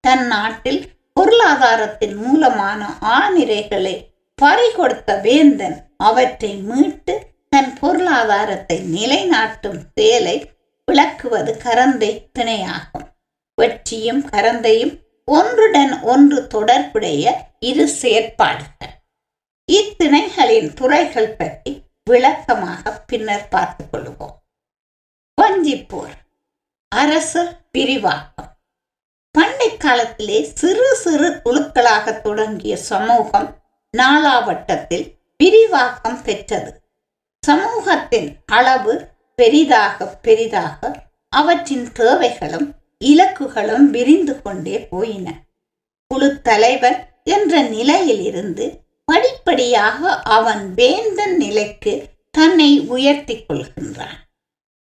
தன் 0.00 0.26
நாட்டில் 0.26 0.92
பொருளாதாரத்தின் 1.12 2.14
மூலமான 2.14 2.86
ஆநிரைகளை 3.00 4.08
பறிகொடுத்த 4.42 5.20
வேந்தன் 5.20 5.88
அவற்றை 5.96 6.56
மீட்டு 6.56 7.26
தன் 7.48 7.78
பொருளாதாரத்தை 7.80 8.78
நிலைநாட்டும் 8.94 9.80
செயலை 9.94 10.50
விளக்குவது 10.86 11.60
கரந்தை 11.64 12.28
திணையாகும். 12.38 13.06
வெற்றியும் 13.54 14.22
கரந்தையும் 14.30 15.03
ஒன்றுடன் 15.24 16.00
ஒன்று 16.00 16.46
தொடர்புடைய 16.46 17.50
இரு 17.58 17.88
செயற்பாடுகள். 17.88 18.92
இத்திணைகளின் 19.72 20.74
துறைகள் 20.74 21.36
பற்றி 21.36 21.82
விளக்கமாக 22.04 23.02
பின்னர் 23.06 23.48
பார்த்துக் 23.48 23.94
கொள்வோம். 23.94 24.34
வஞ்சிப்போர் 25.42 26.14
அரசு 26.88 27.56
பிரிவாக்கம். 27.70 28.56
பண்டை 29.30 29.76
காலத்திலே 29.76 30.44
சிறு 30.54 30.94
சிறு 30.94 31.40
குழுக்களாக 31.44 32.20
தொடங்கிய 32.20 32.76
சமூகம் 32.76 33.62
நாளாவட்டத்தில் 33.96 35.14
விரிவாக்கம் 35.38 36.22
பெற்றது. 36.22 36.82
சமூகத்தின் 37.46 38.36
அளவு 38.46 39.08
பெரிதாக 39.36 40.06
பெரிதாக 40.06 41.08
அவற்றின் 41.28 41.92
தேவைகளும் 41.92 42.74
இலக்குகளும் 43.04 43.90
விரிந்து 43.90 44.42
கொண்டே 44.42 44.86
போயின. 44.86 45.32
குழு 46.06 46.42
தலைவர் 46.42 47.20
என்ற 47.24 47.62
நிலையிலிருந்து 47.62 48.80
படிப்படியாக 49.04 50.18
அவன் 50.18 50.74
வேந்தன் 50.74 51.36
நிலைக்கு 51.36 52.08
தன்னை 52.30 52.80
உயர்த்தி 52.80 53.36
கொள்கின்றான். 53.36 54.18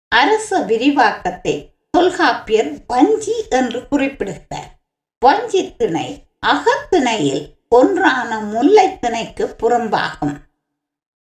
அரச 0.08 0.58
விரிவாக்கத்தை 0.58 1.72
தொல்காப்பியர் 1.90 2.72
வஞ்சி 2.86 3.44
என்று 3.50 3.88
குறிப்பிடுகிறார். 3.88 4.70
வஞ்சி 5.18 5.76
திணை 5.76 6.22
அகத்திணையில் 6.46 7.52
ஒன்றான 7.68 8.40
முல்லை 8.40 8.98
திணைக்கு 8.98 9.54
புறம்பாகும். 9.62 10.36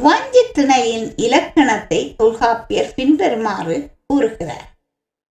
வஞ்சி 0.04 0.44
திணையின் 0.52 1.14
இலக்கணத்தை 1.16 2.16
தொல்காப்பியர் 2.18 2.94
பின்வருமாறு 2.96 3.90
கூறுகிறார். 4.08 4.77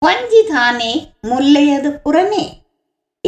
வஞ்சிதானே 0.07 1.13
முல்லையது 1.23 2.01
புறமே? 2.05 2.45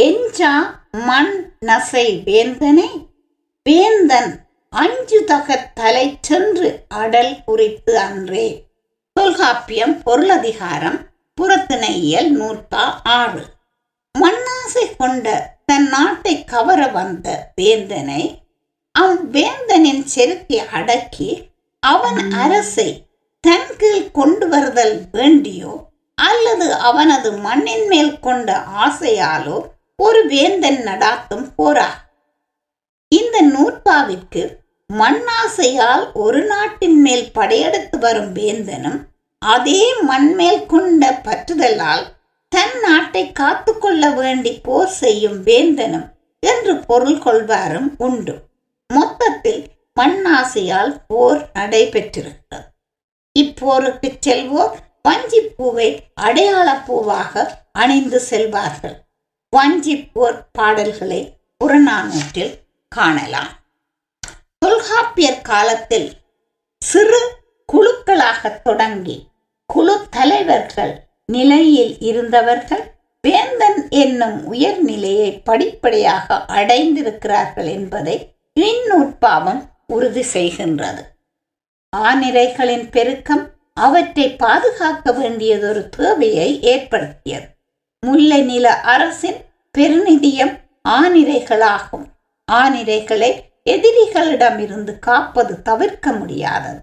எஞ்சா 0.00 0.52
மண் 0.92 1.54
நசை 1.66 2.22
வேந்தனே? 2.24 3.06
வேந்தன் 3.64 4.48
அஞ்சு 4.68 5.24
தக 5.24 5.70
தலை 5.74 6.18
சென்று 6.20 6.84
அடல் 6.88 7.44
குறித்து 7.44 7.98
அன்றே. 7.98 8.64
தொல்காப்பியம் 9.12 10.02
பொருளதிகாரம் 10.02 10.98
புறத்திணையியல் 11.42 12.30
நூற்பா 12.30 12.84
ஆறு. 13.02 13.44
மண்ணாசை 14.18 14.96
கொண்ட 14.98 15.56
தன் 15.66 15.88
நாட்டை 15.88 16.44
கவர 16.44 16.88
வந்த 16.88 17.52
வேந்தனை 17.60 18.38
அவ்வேந்தனின் 18.98 20.04
செருக்கை 20.04 20.58
அடக்கி 20.58 21.50
அவன் 21.80 22.30
அரசை 22.30 23.06
தன் 23.40 23.70
கீழ் 23.78 24.10
கொண்டு 24.10 24.48
வருதல் 24.48 25.02
வேண்டியோ? 25.12 25.91
அல்லது 26.14 26.74
அவனது 26.74 27.32
மண்ணின் 27.32 27.86
மேல் 27.86 28.18
கொண்ட 28.20 28.62
ஆசையாலோ 28.86 29.58
ஒரு 29.96 30.26
வேந்தன் 30.26 30.80
நடாத்தும் 30.84 31.46
போரா. 31.58 31.88
இந்த 33.08 33.36
நூற்பாவிற்கு 33.42 34.42
மண்ணாசையால் 34.90 36.04
ஒரு 36.12 36.44
நாட்டின் 36.44 37.00
மேல் 37.00 37.32
படையெடுத்து 37.32 37.98
வரும் 37.98 38.34
வேந்தனும் 38.34 38.98
அதே 39.38 39.82
மண்மேல் 40.00 40.66
கொண்ட 40.66 41.20
பற்றுதலால் 41.24 42.04
தன் 42.48 42.80
நாட்டை 42.82 43.32
காத்துக்கொள்ள 43.32 44.10
வேண்டி 44.10 44.52
போர் 44.62 44.88
செய்யும் 44.88 45.44
வேந்தனும் 45.44 46.06
என்று 46.40 46.76
பொருள் 46.76 47.18
கொள்வாரும் 47.18 47.94
உண்டு. 47.98 48.34
மொத்தத்தில் 48.88 49.62
மண்ணாசையால் 50.00 50.94
போர் 51.06 51.50
நடைபெற்றிருக்கிறது. 51.54 52.66
இப்போருக்கு 53.38 54.08
செல்வோர் 54.26 54.74
வஞ்சிப்பூவை 55.08 55.98
அடையாள 56.14 56.82
பூவாக 56.86 57.48
அணிந்து 57.72 58.22
செல்வார்கள். 58.30 58.96
வஞ்சிப்பூர் 59.56 60.38
பாடல்களை 60.52 61.36
புறநானூற்றில் 61.64 62.54
காணலாம். 62.88 63.48
தொல்காப்பியர் 64.58 65.42
காலத்தில் 65.42 66.12
சிறு 66.78 67.36
குழுக்களாக 67.72 68.62
தொடங்கி 68.62 69.28
குழு 69.66 70.06
தலைவர்கள் 70.10 71.06
நிலையில் 71.24 71.98
இருந்தவர்கள் 71.98 72.94
வேந்தன் 73.20 73.88
என்னும் 73.88 74.44
உயர்நிலையை 74.44 75.42
படிப்படியாக 75.42 76.44
அடைந்திருக்கிறார்கள் 76.48 77.66
என்பதை 77.66 78.36
இந்நூற்பாவம் 78.60 79.70
உறுதி 79.86 80.24
செய்கின்றது. 80.32 81.02
ஆநிறைகளின் 81.96 82.90
பெருக்கம் 82.90 83.51
அவற்றை 83.74 84.36
பாதுகாக்க 84.36 85.12
வேண்டியதொரு 85.12 85.88
தேவையை 85.88 86.62
ஏற்படுத்தியது. 86.62 87.46
முல்லை 88.00 88.42
நில 88.42 88.80
அரசின் 88.80 89.36
பெருநிதியம் 89.78 90.60
ஆனிரைகளாகும். 90.88 92.06
ஆனிரைகளை 92.52 93.40
எதிரிகளிடமிருந்து 93.70 94.98
காப்பது 94.98 95.62
தவிர்க்க 95.62 96.12
முடியாதது. 96.12 96.80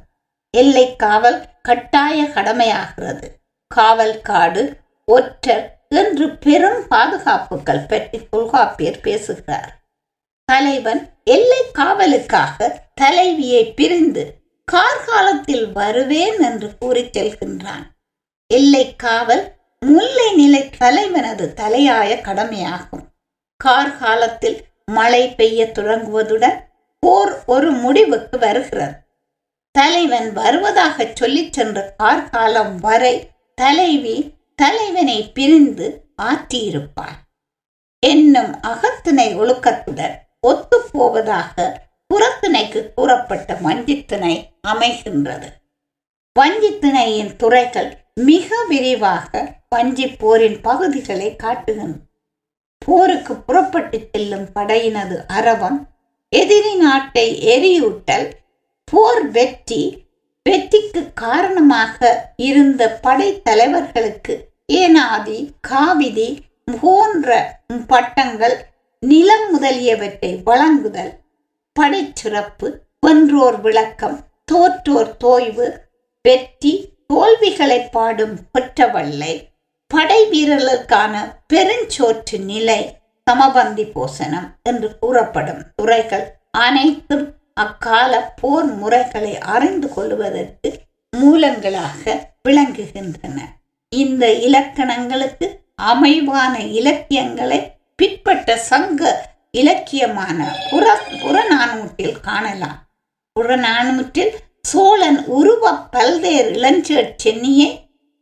எல்லை 0.58 0.95
காவல் 0.95 1.45
கட்டாய 1.62 2.23
கடமையாகிறது. 2.23 3.28
காவல் 3.67 4.21
காடு 4.21 4.78
ஒற்றர் 5.06 5.86
என்று 5.89 6.38
பெரும் 6.38 6.88
பாதுகாப்புகள் 6.88 7.86
பற்றி 7.88 8.28
தொல்காப்பியர் 8.30 9.02
பேசுகிறார். 9.02 9.80
தலைவன் 10.45 11.10
எல்லை 11.23 11.71
காவலுக்காக 11.71 12.89
தலைவியை 12.93 13.73
பிரிந்து 13.73 14.38
கார்காலத்தில் 14.71 15.71
வருவேன் 15.71 16.39
என்று 16.39 16.77
கூறி 16.79 17.03
செல்கின்றான். 17.03 17.86
எல்லை 18.53 18.95
காவல் 18.95 19.55
முல்லை 19.79 20.36
நிலை 20.36 20.69
தலைவனது 20.77 21.53
தலையாய 21.53 22.21
கடமையாகும். 22.21 23.05
கார்காலத்தில் 23.63 24.60
மழை 24.86 25.36
பெய்ய 25.36 25.65
தொடங்குவதுடன் 25.65 26.60
போர் 26.99 27.45
ஒரு 27.45 27.71
முடிவுக்கு 27.71 28.38
வருகிறது. 28.39 28.93
தலைவன் 29.71 30.34
வருவதாக 30.34 31.08
சொல்லிச் 31.13 31.53
சென்ற 31.53 31.93
கார்காலம் 31.97 32.75
வரை 32.79 33.32
தலைவி 33.55 34.34
தலைவனை 34.55 35.32
பிரிந்து 35.32 36.05
ஆற்றியிருப்பார் 36.21 37.19
என்னும் 37.99 38.51
அகத்தினை 38.67 39.27
ஒழுக்கத்துடன் 39.41 40.15
ஒத்துப்போவதாக 40.47 41.75
புறத்திணைக்கு 42.10 42.93
கூறப்பட்ட 42.93 43.58
வஞ்சித்திணை 43.62 44.52
அமைகின்றது. 44.67 45.48
வஞ்சித்திணையின் 46.39 47.36
துறைகள் 47.36 47.98
மிக 48.15 48.63
விரிவாக 48.67 49.58
வஞ்சி 49.69 50.08
போரின் 50.08 50.62
பகுதிகளை 50.62 51.36
காட்டுகின்றன. 51.43 52.08
போருக்கு 52.78 53.36
புறப்பட்டு 53.36 54.10
செல்லும் 54.12 54.48
படையினது 54.54 55.26
அரவம் 55.28 55.88
எதிரி 56.30 56.76
நாட்டை 56.76 57.41
எரியூட்டல் 57.45 58.28
போர் 58.84 59.32
வெற்றி 59.32 60.08
வெற்றிக்கு 60.43 61.13
காரணமாக 61.13 62.28
இருந்த 62.36 63.00
படைத்தலைவர்களுக்கு 63.02 64.50
ஏனாதி 64.74 65.54
காவிதி 65.67 66.43
போன்ற 66.82 67.58
பட்டங்கள் 67.88 68.58
நிலம் 69.00 69.52
முதலியவற்றை 69.52 70.41
வழங்குதல் 70.43 71.18
படைச்சிறப்பு 71.80 72.68
வென்றோர் 73.00 73.62
விளக்கம் 73.62 74.18
தோற்றோர் 74.52 75.18
தோய்வு 75.18 75.68
வெற்றி 76.22 76.74
தோல்விகளை 77.08 77.80
பாடும் 77.92 78.36
கொற்றவள்ளை 78.54 79.34
படை 79.88 80.20
வீரர்களுக்கான 80.30 81.13
பெருஞ்சோற்று 81.54 82.39
நிலை 82.39 83.00
சமபந்தி 83.32 83.86
போசனம் 83.96 84.48
என்று 84.63 85.00
கூறப்படும் 85.00 85.62
துறைகள் 85.76 86.26
அனைத்தும் 86.52 87.26
அக்கால 87.54 88.34
போர் 88.42 88.70
முறைகளை 88.76 89.38
அறிந்து 89.38 89.94
கொள்வதற்கு 89.94 90.80
மூலங்களாக 91.18 92.04
விளங்குகின்றன. 92.48 93.38
இந்த 93.89 94.34
இலக்கணங்களுக்கு 94.34 95.48
அமைவான 95.76 96.60
இலக்கியங்களை 96.60 97.60
பிற்பட்ட 97.96 98.58
சங்க 98.58 99.02
இலக்கியமான 99.58 100.40
புற 100.70 100.86
புறநானூற்றில் 101.12 102.20
காணலாம். 102.22 102.78
புறநானூற்றில் 103.40 104.34
சோழன் 104.62 105.26
உருவ 105.26 105.74
பல்வேறு 105.92 106.50
இளஞ்சேர் 106.52 107.16
சென்னியை 107.24 107.70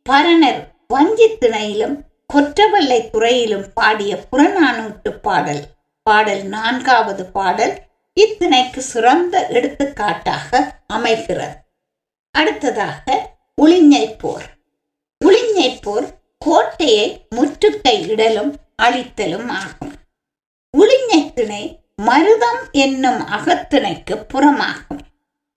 பரணர் 0.09 0.61
வஞ்சித்திணையிலும் 0.93 1.95
கொற்றவள்ளை 2.33 3.09
துறையிலும் 3.09 3.65
பாடிய 3.73 4.19
புறநானூற்று 4.31 5.11
பாடல். 5.21 5.63
பாடல் 6.03 6.43
நான்காவது 6.43 7.25
பாடல் 7.25 7.73
இத்திணைக்கு 8.19 8.77
சிறந்த 8.77 9.47
எடுத்துக்காட்டாக 9.47 10.61
அமைகிறது. 10.87 11.55
அடுத்ததாக 12.31 13.05
உளிஞை 13.61 14.05
போர். 14.17 14.47
உளிஞை 15.25 15.79
போர் 15.81 16.07
கோட்டையை 16.39 17.25
முற்றுகை 17.29 18.07
இடலும் 18.07 18.55
அழித்தலும் 18.83 19.49
ஆகும். 19.49 19.86
உளிஞை 20.73 21.79
மருதம் 22.01 22.63
என்னும் 22.71 23.19
அகத்திணைக்கு 23.19 24.15
புறமாகும். 24.33 25.03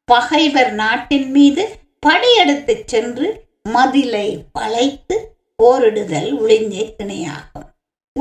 பகைவர் 0.05 0.73
நாட்டின் 0.73 1.31
மீது 1.31 1.63
படையெடுத்துச் 2.07 2.87
சென்று 2.87 3.45
மதிலை 3.69 4.39
வளைத்து 4.53 5.17
போரிடுதல் 5.63 6.31
உளிஞ்சை 6.43 6.85
திணையாகும் 6.99 7.67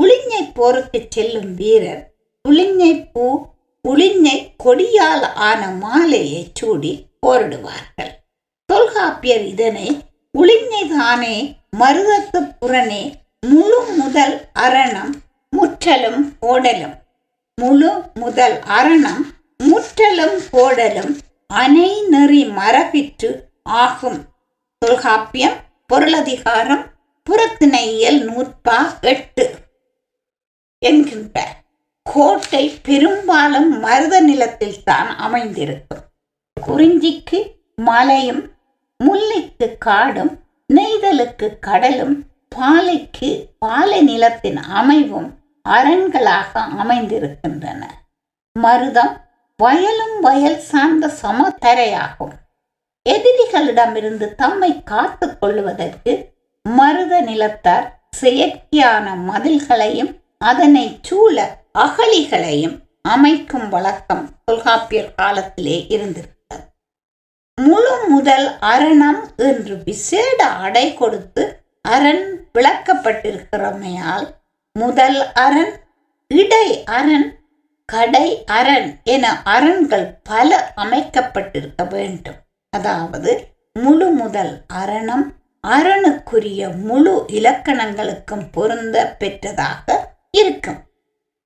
உளிஞ்சை 0.00 0.42
போருக்கு 0.54 1.06
செல்லும் 1.10 1.54
வீரர் 1.54 2.02
உளிஞ்சை 2.48 2.92
பூ 3.12 3.46
உளிஞ்சை 3.88 4.36
கொடியால் 4.64 5.26
ஆன 5.48 5.70
மாலையை 5.82 6.50
சூடி 6.54 6.92
போரிடுவார்கள். 7.26 8.12
தொல்காப்பியர் 8.66 9.46
இதனை 9.46 9.88
உளிஞ்சை 10.38 10.82
தானே 10.98 11.36
மருதத்து 11.78 12.40
புறனே 12.60 13.02
முழு 13.46 13.80
முதல் 13.96 14.36
அரணம் 14.54 15.12
முற்றலும் 15.60 16.20
ஓடலும் 16.40 16.96
முழு 17.58 17.90
முதல் 18.14 18.56
அரணம் 18.78 19.22
முற்றலும் 19.64 20.36
கோடலும் 20.52 21.12
அனை 21.50 21.90
நெறி 22.08 22.42
மரபிற்று 22.58 23.30
ஆகும். 23.82 24.20
தொல்காப்பியம் 24.82 25.56
பொருளதிகாரம் 25.86 26.84
புறத்திணையியல் 27.26 28.20
நூற்பா 28.28 28.76
எட்டு 29.00 29.44
என்கின்ற 30.82 31.38
கோட்டை 32.06 32.62
பெரும்பாலும் 32.82 33.68
மருத 33.80 34.14
நிலத்தில் 34.20 34.78
தான் 34.84 35.10
அமைந்திருக்கும். 35.16 36.04
குறிஞ்சிக்கு 36.56 37.40
மலையும் 37.88 38.42
முல்லைக்கு 39.00 39.68
காடும் 39.78 40.32
நெய்தலுக்கு 40.70 41.48
கடலும் 41.60 42.16
பாலைக்கு 42.48 43.30
பாலை 43.58 44.00
நிலத்தின் 44.02 44.60
அமைவும் 44.78 45.28
அரண்களாக 45.66 46.60
அமைந்திருக்கின்றன. 46.78 47.82
மருதம் 48.56 49.14
வயலும் 49.58 50.16
வயல் 50.20 50.60
சார்ந்த 50.60 51.10
சமதரையாகும். 51.22 52.34
எதிரிகளிடமிருந்து 53.06 54.26
தம்மை 54.34 54.82
காத்து 54.82 55.26
கொள்வதற்கு 55.36 56.12
மருத 56.64 57.20
நிலத்தார் 57.20 57.86
செயற்கையான 58.20 59.14
மதில்களையும் 59.28 60.12
அதனை 60.38 61.00
சூழ 61.02 61.36
அகழிகளையும் 61.78 62.76
அமைக்கும் 63.08 63.68
வழக்கம் 63.68 64.24
தொல்காப்பியர் 64.44 65.14
காலத்திலே 65.14 65.86
இருந்திருக்கிறது 65.88 66.64
முழு 67.58 67.94
முதல் 68.08 68.46
அரணம் 68.60 69.22
என்று 69.36 69.74
விசேட 69.84 70.40
அடை 70.46 70.86
கொடுத்து 70.94 71.42
அரண் 71.88 72.24
விளக்கப்பட்டிருக்கிறமையால் 72.54 74.26
முதல் 74.80 75.18
அரண் 75.44 75.72
இடை 76.30 76.66
அரண் 76.98 77.28
கடை 77.88 78.26
அரண் 78.58 78.88
என 79.04 79.24
அரண்கள் 79.54 80.06
பல 80.22 80.58
அமைக்கப்பட்டிருக்க 80.74 81.84
வேண்டும். 81.84 82.38
அதாவது 82.72 83.32
முழு 83.78 84.08
முதல் 84.20 84.52
அரணம் 84.80 85.24
அரணுக்குரிய 85.64 86.68
முழு 86.88 87.14
இலக்கணங்களுக்கும் 87.38 88.44
பொருந்த 88.52 88.96
பெற்றதாக 89.18 89.96
இருக்கும். 90.40 90.80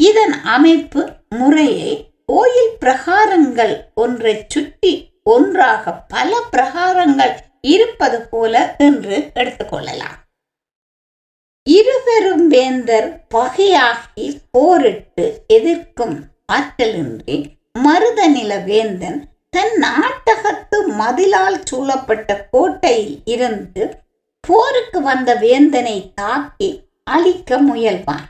இதன் 0.01 0.37
அமைப்பு 0.57 1.03
முறையை 1.41 1.93
கோயில் 2.27 2.73
பிரகாரங்கள் 2.81 3.75
ஒன்றை 3.95 4.35
சுற்றி 4.49 4.93
ஒன்றாக 5.25 5.93
பல 6.15 6.31
பிரகாரங்கள் 6.53 7.35
இருப்பது 7.75 8.21
போல 8.33 8.55
என்று 8.79 9.17
எடுத்துக்கொள்ளலாம் 9.35 10.19
இருவரும் 11.71 12.49
வேந்தர் 12.49 13.27
பகையாகி 13.35 14.41
போரிட்டு 14.51 15.45
எதிர்க்கும் 15.47 16.21
ஆற்றலின்றி 16.53 17.45
மருதநில 17.79 18.65
வேந்தன் 18.65 19.25
தன் 19.51 19.83
நாட்டகத்து 19.83 20.87
மதிலால் 20.87 21.61
சூழப்பட்ட 21.65 22.49
கோட்டையில் 22.51 23.21
இருந்து 23.25 23.97
போருக்கு 24.41 25.03
வந்த 25.03 25.35
வேந்தனை 25.35 26.13
தாக்கி 26.15 26.89
அழிக்க 27.05 27.61
முயல்வான். 27.63 28.27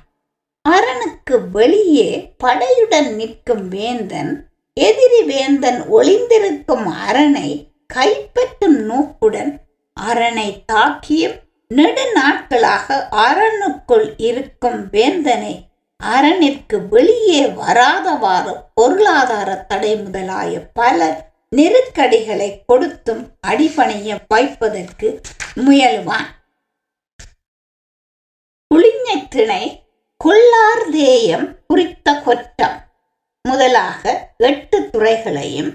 அரணுக்கு 0.68 1.50
வெளியே 1.52 2.34
படையுடன் 2.44 3.14
நிற்கும் 3.14 3.68
வேந்தன் 3.68 4.48
எதிரி 4.74 5.22
வேந்தன் 5.22 5.82
ஒளிந்திருக்கும் 5.88 6.86
அரணை 7.08 7.72
கைப்பற்றும் 7.94 8.78
நோக்குடன் 8.84 9.60
அரணை 10.00 10.64
தாக்கியும் 10.72 11.42
நெடுநாட்களாக 11.76 12.96
அரணுக்குள் 13.26 14.08
இருக்கும் 14.16 14.80
வேந்தனை 14.90 15.54
அரணிற்கு 16.00 16.76
வெளியே 16.90 17.42
வராதவாறு 17.60 18.52
பொருளாதார 18.74 19.50
தடை 19.68 19.92
முதலாய 19.96 20.62
பல 20.72 20.98
நெருக்கடிகளை 21.56 22.48
கொடுத்தும் 22.66 23.22
அடிபணிய 23.40 24.16
வைப்பதற்கு 24.28 25.08
முயலுவான். 25.56 26.28
புளிஞை 28.66 29.28
திணை 29.28 29.64
கொள்ளார் 30.16 30.86
தேயம் 30.92 31.46
குறித்த 31.66 32.14
கொற்றம் 32.20 32.78
முதலாக 33.42 34.02
எட்டு 34.38 34.78
துறைகளையும் 34.90 35.72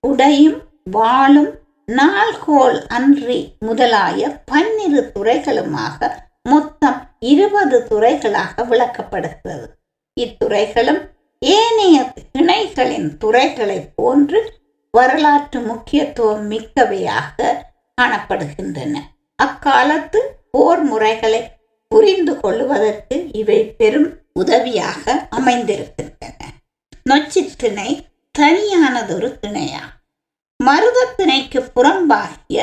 உடையும் 0.00 0.58
வாளும் 0.90 1.52
நாள்கோள் 1.92 2.86
அன்றி 2.88 3.56
முதலாய 3.60 4.40
பன்னிரு 4.44 5.10
துறைகளுமாக 5.14 6.10
மொத்தம் 6.42 7.16
இருபது 7.18 7.78
துறைகளாக 7.90 8.56
விளக்கப்படுகிறது. 8.56 9.66
இத்துறைகளும் 10.20 11.00
ஏனைய 11.38 12.12
இணைகளின் 12.38 13.16
துறைகளைப் 13.18 13.92
போன்று 13.94 14.60
வரலாற்று 14.90 15.60
முக்கியத்துவம் 15.60 16.50
மிக்கவையாக 16.50 17.54
காணப்படுகின்றன. 18.00 18.96
அக்காலத்து 19.36 20.20
போர் 20.50 20.82
முறைகளை 20.82 21.56
புரிந்து 21.88 22.40
கொள்வதற்கு 22.40 23.28
இவை 23.32 23.64
பெரும் 23.64 24.18
உதவியாக 24.32 25.28
அமைந்திருக்கின்றன. 25.36 26.40
நொச்சி 27.10 27.50
திணை 27.58 28.06
தனியானதொரு 28.38 29.38
திணையாகும். 29.46 29.97
மருதத்திணைக்கு 30.60 31.60
புறம்பாகிய 31.74 32.58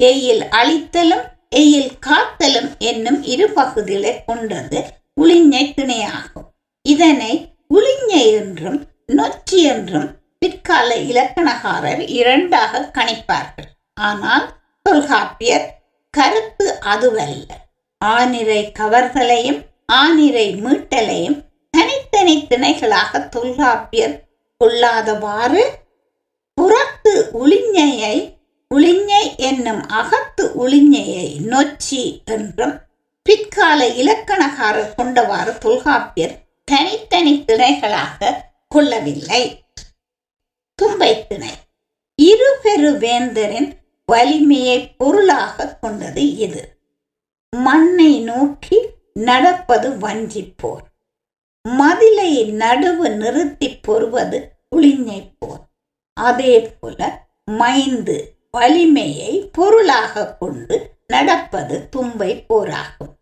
எயில் 0.00 0.42
அழித்தலும் 0.50 1.26
எயில் 1.56 1.92
காத்தலும் 2.06 2.70
என்னும் 2.78 3.20
இரு 3.22 3.46
பகுதிகளை 3.50 4.12
கொண்டது 4.26 4.80
உளிஞை 5.20 5.62
திணையாகும். 5.74 6.48
இதனை 6.86 7.32
உளிஞை 7.74 8.22
என்றும் 8.32 8.78
நொச்சி 9.12 9.60
என்றும் 9.72 10.08
பிற்கால 10.38 10.88
இலக்கணகாரர் 11.10 12.02
இரண்டாக 12.10 12.90
கணிப்பார்கள். 12.92 13.68
ஆனால் 14.00 14.46
தொல்காப்பியர் 14.86 15.66
கருத்து 16.14 16.66
அதுவல்ல. 16.80 17.50
ஆனிரை 18.04 18.62
கவர்தலையும் 18.78 19.60
ஆனிரை 19.92 20.46
மீட்டலையும் 20.64 21.38
தனித்தனி 21.74 22.34
திணைகளாக 22.50 23.28
தொல்காப்பியர் 23.28 24.16
கொள்ளாதவாறு 24.60 25.62
புறத்து 26.58 27.30
உளிஞையை 27.32 28.34
உளிஞை 28.74 29.36
என்னும் 29.36 29.88
அகத்து 29.88 30.68
உளிஞையை 30.68 31.26
நொச்சி 31.44 32.24
என்றும் 32.24 32.80
பிற்கால 33.22 33.88
இலக்கணகாரர் 33.88 34.94
கொண்டவாறு 34.98 35.58
தொல்காப்பியர் 35.58 36.38
தனித்தனி 36.64 37.44
திணைகளாக 37.46 38.34
கொள்ளவில்லை. 38.68 39.64
தும்பை 40.74 41.26
திணை. 41.26 41.50
இருபெரு 42.22 42.90
வேந்தரின் 42.98 43.72
வலிமையை 44.06 44.90
பொருளாக 44.90 45.78
கொண்டது 45.80 46.36
இது. 46.36 46.78
மண்ணை 47.56 48.20
நோக்கி 48.20 48.78
நடப்பது 49.14 49.90
வஞ்சிப்போர் 49.90 50.84
மதிலை 51.68 52.52
நடுவு 52.52 53.16
நிறுத்தி 53.16 53.76
பொறுவது 53.76 54.52
புளிஞை 54.68 55.30
போர். 55.38 55.67
அதே 56.26 56.54
போல 56.80 57.00
மைந்து 57.60 58.16
வலிமையை 58.50 59.32
பொருளாக 59.52 60.24
கொண்டு 60.34 60.76
நடப்பது 61.06 61.88
தும்பை 61.96 62.30
போராகும். 62.48 63.12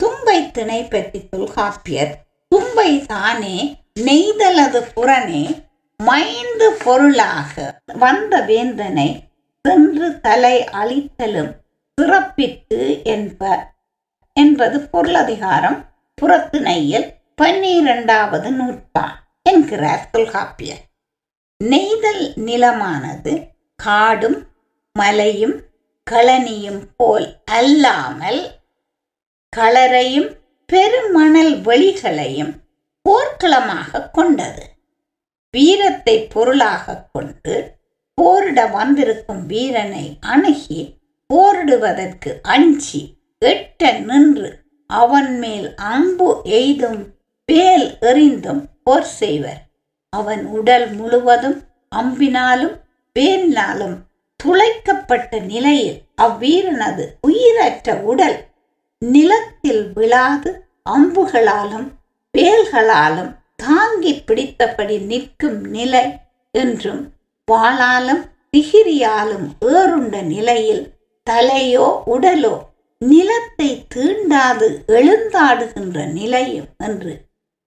தும்பை 0.00 0.38
திணை 0.50 0.80
பற்றி 0.84 1.20
தொல்காப்பியர் 1.28 2.12
தும்பை 2.52 2.90
தானே 3.06 3.56
நெய்தலது 4.00 4.80
புறனே 4.96 5.44
மைந்து 6.00 6.68
பொருளாக 6.84 7.54
வந்த 7.94 8.40
வேந்தனை 8.46 9.08
சென்று 9.64 10.08
தலை 10.20 10.56
அழித்தலும் 10.80 11.52
சிறப்பித்து 11.98 12.80
என்ப 13.04 13.42
என்பது 14.36 14.76
பொருளதிகாரம். 14.92 15.78
புறத்திணையில் 16.18 17.08
பன்னிரண்டாவது 17.34 18.50
நூற்பா 18.50 19.06
என்கிறார் 19.42 20.08
தொல்காப்பியர். 20.10 20.84
நெய்தல் 21.60 22.34
நிலமானது 22.36 23.32
காடும் 23.76 24.36
மலையும் 24.92 25.56
களனியும் 26.10 26.82
போல் 26.96 27.26
அல்லாமல் 27.44 28.40
களரையும் 29.56 30.28
பெருமணல் 30.66 31.60
வெளிகளையும் 31.60 32.52
போர்க்களமாக 33.02 34.10
கொண்டது. 34.10 34.64
வீரத்தை 35.50 36.16
பொருளாக 36.26 37.04
கொண்டு 37.12 37.56
போரிட 38.14 38.70
வந்திருக்கும் 38.70 39.46
வீரனை 39.46 40.18
அணுகி 40.20 40.80
போரிடுவதற்கு 41.30 42.40
அஞ்சி 42.42 43.02
எட்ட 43.38 43.92
நின்று 44.00 44.50
அவன் 44.86 45.38
மேல் 45.38 45.74
அம்பு 45.76 46.40
எய்தும் 46.44 47.00
வேல் 47.44 47.98
எறிந்தும் 48.00 48.62
போர் 48.82 49.10
செய்வர். 49.20 49.67
அவன் 50.12 50.42
உடல் 50.46 50.86
முழுவதும் 50.92 51.58
அம்பினாலும் 51.96 52.76
வேலினாலும் 53.16 53.96
துளைக்கப்பட்ட 54.40 55.40
நிலையில் 55.44 55.96
அவ்வீரனது 56.22 57.04
உயிரற்ற 57.20 57.94
உடல் 58.02 58.38
நிலத்தில் 59.02 59.84
விழாது 59.92 60.50
அம்புகளாலும் 60.90 61.88
வேல்களாலும் 62.34 63.32
தாங்கி 63.56 64.12
பிடித்தபடி 64.26 64.96
நிற்கும் 65.06 65.60
நிலை 65.70 66.04
என்றும் 66.54 67.02
வாளாலும் 67.48 68.22
திகிரியாலும் 68.50 69.46
ஏறுண்ட 69.72 70.16
நிலையில் 70.22 70.84
தலையோ 71.26 71.86
உடலோ 72.06 72.54
நிலத்தை 73.00 73.70
தீண்டாது 73.94 74.68
எழுந்தாடுகின்ற 74.88 75.98
நிலையும் 76.12 76.68
என்று 76.78 77.12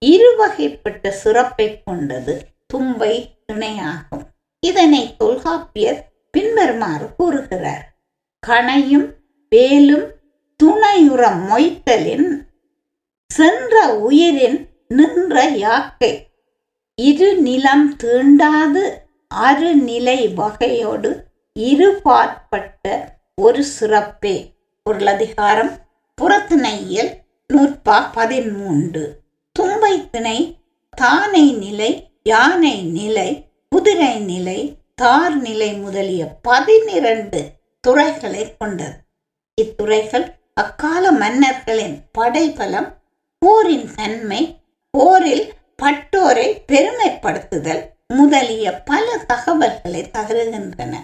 இருவகைப்பட்ட 0.02 1.08
சிறப்பை 1.08 1.82
கொண்டது 1.84 2.46
தும்பை 2.66 3.36
துணையாகும். 3.52 4.24
இதனை 4.60 5.16
தொல்காப்பியர் 5.16 6.12
பின்வருமாறு 6.30 7.08
கூறுகிறார். 7.16 7.96
கணையும் 8.46 9.08
வேலும் 9.50 10.12
துணையுற 10.64 11.22
மொய்த்தலின் 11.50 12.46
சென்ற 13.26 13.94
உயிரின் 13.94 14.68
நின்ற 14.88 15.44
யாக்கை. 15.44 16.28
இரு 16.94 17.36
நிலம் 17.36 17.96
தீண்டாது 18.02 18.90
அருநிலை 19.34 20.34
வகையோடு 20.34 21.24
இருபாற்பட்ட 21.58 23.04
ஒரு 23.34 23.64
சிறப்பே. 23.64 24.54
பொருளதிகாரம் 24.82 25.78
புறத்திணையில் 26.22 27.10
நூற்பா 27.54 28.12
பதிமூன்று 28.12 29.21
தும்பை 29.58 30.10
திணை 30.10 30.58
தானை 31.00 31.56
நிலை 31.56 32.10
யானை 32.24 32.82
நிலை 32.82 33.46
குதிரை 33.68 34.18
நிலை 34.18 34.76
தார் 34.94 35.36
நிலை 35.36 35.74
முதலிய 35.74 36.36
பதினிரண்டு 36.48 37.40
துறைகளை 37.80 38.56
கொண்டது. 38.56 38.92
இத்துறைகள் 39.62 40.26
அக்கால 40.54 41.12
மன்னர்களின் 41.12 41.96
படைபலம் 42.12 42.98
போரின் 43.38 43.90
தன்மை 43.94 44.58
போரில் 44.90 45.52
பட்டோரை 45.82 46.62
பெருமைப்படுத்துதல் 46.72 47.82
முதலிய 48.08 48.82
பல 48.84 49.16
தகவல்களை 49.16 50.10
தருகின்றன. 50.18 50.96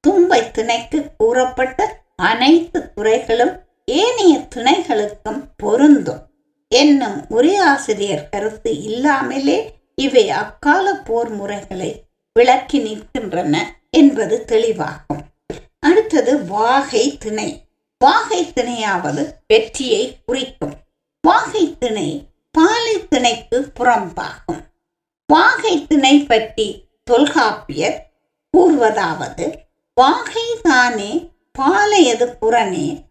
தும்பை 0.00 0.50
திணைக்கு 0.50 1.10
கூறப்பட்ட 1.18 2.00
அனைத்து 2.16 2.92
துறைகளும் 2.94 3.54
ஏனைய 3.84 4.46
துணைகளுக்கும் 4.54 5.42
பொருந்தும். 5.56 6.27
என்னும் 6.68 7.26
உரையாசிரியர் 7.30 8.28
கருத்து 8.30 8.82
இல்லாமலே 8.82 9.78
இவை 9.94 10.30
அக்கால 10.30 10.94
போர் 10.94 11.28
முறைகளை 11.28 12.02
விளக்கி 12.34 12.78
நிற்கின்றன 12.80 13.58
என்பது 13.90 14.44
தெளிவாகும். 14.48 15.22
அடுத்தது 15.80 16.44
வாகை 16.44 17.16
திணை. 17.18 17.64
வாகை 17.98 18.44
திணையாவது 18.44 19.32
வெற்றியை 19.46 20.16
குறிக்கும். 20.26 20.74
வாகை 21.22 21.76
திணை 21.78 22.26
பாலை 22.50 23.08
திணைக்கு 23.08 23.68
புறம்பாகும். 23.80 24.60
வாகை 25.26 25.86
திணை 25.86 26.18
பற்றி 26.18 26.84
தொல்காப்பியர் 27.04 28.10
கூறுவதாவது 28.56 29.54
வாகை 29.94 30.46
தானே 30.62 31.30
பாலையது 31.58 32.36
புறனே 32.40 33.04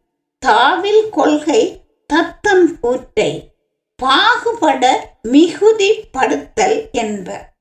தாவில் 0.45 1.09
கொள்கை 1.09 1.81
தத்தம் 2.13 2.79
கூற்றை 2.79 3.53
பாகுபட 3.95 5.09
மிகுதிப்படுத்தல் 5.23 6.91
என்ப 6.91 7.53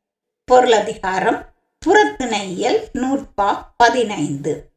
பொருளதிகாரம் 0.44 1.40
புறத்திணையல் 1.86 2.80
நூற்பா 2.92 3.66
பதினைந்து. 3.76 4.70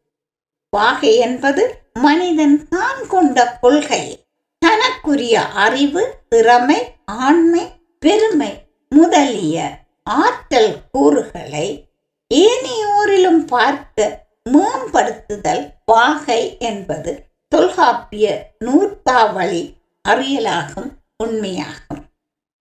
வாகை 0.69 1.17
என்பது 1.17 1.81
மனிதன் 1.93 2.67
தான் 2.67 3.07
கொண்ட 3.07 3.57
கொள்கை. 3.61 4.27
தனக்குரிய 4.59 5.41
அறிவு 5.41 6.15
திறமை 6.29 6.91
ஆண்மை 7.05 7.71
பெருமை 7.99 8.67
முதலிய 8.89 9.77
ஆற்றல் 10.03 10.75
கூறுகளை 10.91 11.87
ஏனையோரிலும் 12.33 13.45
பார்க்க 13.45 14.25
மேம்படுத்துதல் 14.49 15.69
வாகை 15.85 16.57
என்பது 16.59 17.28
தொல்காப்பிய 17.69 18.27
நூற்பாவளி 18.65 19.61
அறியலாகும் 20.05 20.87
உண்மையாகும். 21.23 21.99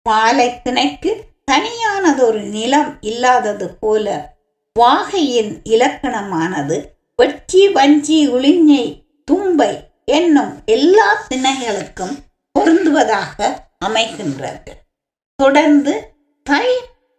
பாலை 0.07 0.47
திணைக்கு 0.65 1.11
தனியானதொரு 1.51 2.41
நிலம் 2.55 2.91
இல்லாதது 3.01 3.69
போல 3.83 4.17
வாகையின் 4.77 5.53
இலக்கணமானது 5.75 6.77
வெற்றி 7.19 7.63
வஞ்சி 7.69 8.19
உளிஞ்சை 8.29 8.85
தும்பை 9.29 9.71
என்னும் 10.19 10.53
எல்லா 10.77 11.09
திணைகளுக்கும் 11.31 12.15
பொருந்துவதாக 12.59 13.39
அமைகின்றது. 13.87 14.73
தொடர்ந்து 15.39 15.95
தை 16.47 16.69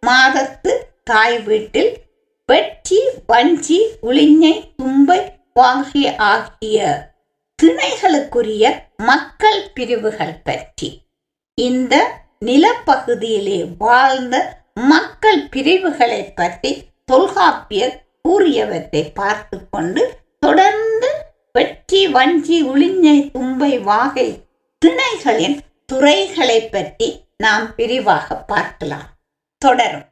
மாதத்து 0.02 0.74
தாய் 1.04 1.38
வீட்டில் 1.42 1.92
வெற்றி 2.48 3.00
வஞ்சி 3.26 3.80
உளிஞ்சை 4.02 4.54
தும்பை 4.82 5.20
வாகிய 5.54 6.08
ஆகிய 6.32 7.06
திணைகளுக்குரிய 7.62 8.64
மக்கள் 8.96 9.60
பிரிவுகள் 9.74 10.36
பற்றி. 10.44 10.88
இந்த 11.54 11.94
நிலப்பகுதியிலே 12.44 13.76
வாழ்ந்த 13.78 14.36
மக்கள் 14.74 15.40
பிரிவுகளை 15.48 16.20
பற்றி 16.34 16.70
தொல்காப்பியர் 17.04 17.96
கூறியவற்றை 18.28 19.02
பார்த்து 19.14 19.68
கொண்டு 19.70 20.02
தொடர்ந்து 20.38 21.10
வெற்றி 21.52 22.06
வஞ்சி 22.06 22.58
உளிஞ்சை 22.64 23.16
தும்பை 23.30 23.72
வாகை 23.82 24.28
திணைகளின் 24.82 25.58
துறைகளை 25.86 26.60
பற்றி 26.68 27.08
நாம் 27.36 27.66
விரிவாக 27.76 28.36
பார்க்கலாம். 28.36 29.08
தொடரும். 29.62 30.06